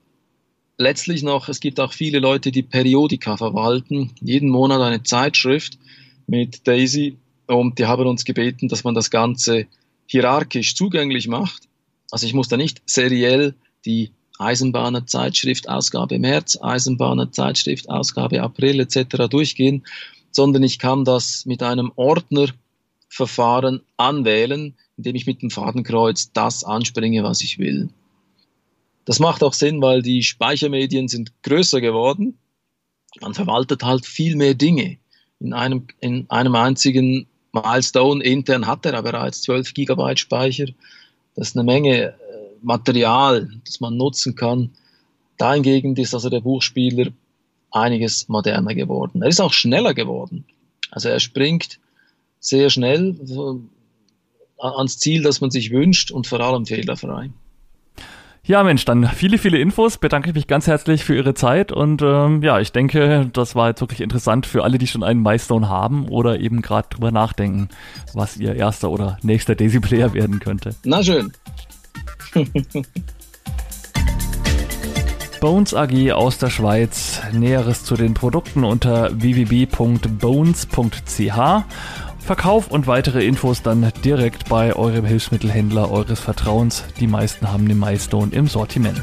letztlich 0.78 1.22
noch, 1.22 1.48
es 1.48 1.60
gibt 1.60 1.80
auch 1.80 1.92
viele 1.92 2.18
Leute, 2.18 2.50
die 2.50 2.62
Periodika 2.62 3.36
verwalten, 3.36 4.10
jeden 4.20 4.50
Monat 4.50 4.80
eine 4.80 5.02
Zeitschrift 5.02 5.78
mit 6.26 6.66
Daisy 6.66 7.16
und 7.46 7.78
die 7.78 7.86
haben 7.86 8.06
uns 8.06 8.24
gebeten, 8.24 8.68
dass 8.68 8.84
man 8.84 8.94
das 8.94 9.10
Ganze 9.10 9.66
hierarchisch 10.06 10.74
zugänglich 10.74 11.28
macht. 11.28 11.68
Also 12.10 12.26
ich 12.26 12.34
muss 12.34 12.48
da 12.48 12.56
nicht 12.56 12.82
seriell 12.86 13.54
die 13.84 14.10
Eisenbahner 14.42 15.06
Zeitschrift 15.06 15.68
Ausgabe 15.68 16.18
März, 16.18 16.58
Eisenbahner 16.60 17.30
Zeitschrift 17.32 17.88
Ausgabe 17.88 18.42
April 18.42 18.80
etc. 18.80 19.28
durchgehen, 19.28 19.84
sondern 20.30 20.62
ich 20.62 20.78
kann 20.78 21.04
das 21.04 21.46
mit 21.46 21.62
einem 21.62 21.92
Ordnerverfahren 21.96 23.82
anwählen, 23.96 24.74
indem 24.96 25.16
ich 25.16 25.26
mit 25.26 25.42
dem 25.42 25.50
Fadenkreuz 25.50 26.32
das 26.32 26.64
anspringe, 26.64 27.22
was 27.22 27.40
ich 27.40 27.58
will. 27.58 27.90
Das 29.04 29.18
macht 29.18 29.42
auch 29.42 29.52
Sinn, 29.52 29.82
weil 29.82 30.02
die 30.02 30.22
Speichermedien 30.22 31.08
sind 31.08 31.32
größer 31.42 31.80
geworden. 31.80 32.38
Man 33.20 33.34
verwaltet 33.34 33.82
halt 33.82 34.06
viel 34.06 34.36
mehr 34.36 34.54
Dinge. 34.54 34.98
In 35.40 35.52
einem, 35.52 35.86
in 36.00 36.30
einem 36.30 36.54
einzigen 36.54 37.26
Milestone 37.52 38.22
intern 38.22 38.66
hat 38.66 38.86
er 38.86 39.02
bereits 39.02 39.42
12 39.42 39.74
Gigabyte 39.74 40.20
Speicher. 40.20 40.66
Das 41.34 41.48
ist 41.48 41.56
eine 41.56 41.64
Menge 41.64 42.14
Material, 42.62 43.48
das 43.64 43.80
man 43.80 43.96
nutzen 43.96 44.34
kann. 44.34 44.70
Dahingegen 45.36 45.96
ist 45.96 46.14
also 46.14 46.30
der 46.30 46.40
Buchspieler 46.40 47.08
einiges 47.70 48.28
moderner 48.28 48.74
geworden. 48.74 49.22
Er 49.22 49.28
ist 49.28 49.40
auch 49.40 49.52
schneller 49.52 49.94
geworden. 49.94 50.44
Also 50.90 51.08
er 51.08 51.20
springt 51.20 51.78
sehr 52.38 52.70
schnell 52.70 53.16
ans 54.58 54.98
Ziel, 54.98 55.22
das 55.22 55.40
man 55.40 55.50
sich 55.50 55.70
wünscht 55.70 56.10
und 56.10 56.26
vor 56.26 56.40
allem 56.40 56.66
fehlerfrei. 56.66 57.30
Ja, 58.44 58.64
Mensch, 58.64 58.84
dann 58.84 59.06
viele, 59.06 59.38
viele 59.38 59.58
Infos. 59.58 59.98
Bedanke 59.98 60.30
ich 60.30 60.34
mich 60.34 60.48
ganz 60.48 60.66
herzlich 60.66 61.04
für 61.04 61.14
Ihre 61.14 61.32
Zeit 61.32 61.70
und 61.70 62.02
ähm, 62.02 62.42
ja, 62.42 62.58
ich 62.58 62.72
denke, 62.72 63.30
das 63.32 63.54
war 63.54 63.68
jetzt 63.68 63.80
wirklich 63.80 64.00
interessant 64.00 64.46
für 64.46 64.64
alle, 64.64 64.78
die 64.78 64.88
schon 64.88 65.04
einen 65.04 65.22
Milestone 65.22 65.68
haben 65.68 66.08
oder 66.08 66.40
eben 66.40 66.60
gerade 66.60 66.88
drüber 66.90 67.12
nachdenken, 67.12 67.68
was 68.14 68.36
ihr 68.36 68.56
erster 68.56 68.90
oder 68.90 69.16
nächster 69.22 69.54
Daisy 69.54 69.78
Player 69.78 70.12
werden 70.12 70.40
könnte. 70.40 70.74
Na 70.82 71.04
schön. 71.04 71.32
Bones 75.40 75.74
AG 75.74 76.12
aus 76.12 76.38
der 76.38 76.50
Schweiz. 76.50 77.20
Näheres 77.32 77.84
zu 77.84 77.96
den 77.96 78.14
Produkten 78.14 78.62
unter 78.62 79.10
www.bones.ch 79.20 80.06
Verkauf 82.20 82.68
und 82.68 82.86
weitere 82.86 83.26
Infos 83.26 83.62
dann 83.62 83.92
direkt 84.04 84.48
bei 84.48 84.76
eurem 84.76 85.04
Hilfsmittelhändler 85.04 85.90
eures 85.90 86.20
Vertrauens. 86.20 86.84
Die 87.00 87.08
meisten 87.08 87.50
haben 87.52 87.66
den 87.68 87.80
Milestone 87.80 88.32
im 88.32 88.46
Sortiment. 88.46 89.00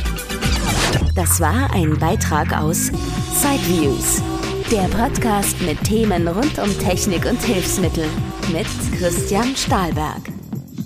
Das 1.15 1.42
war 1.42 1.74
ein 1.74 2.00
Beitrag 2.00 2.58
aus 2.58 2.89
Sideviews, 3.34 4.24
der 4.72 4.88
Podcast 4.88 5.62
mit 5.62 5.84
Themen 5.84 6.26
rund 6.30 6.58
um 6.58 6.80
Technik 6.80 7.26
und 7.26 7.42
Hilfsmittel 7.44 8.06
mit 8.54 8.68
Christian 8.98 9.54
Stahlberg. 9.58 10.22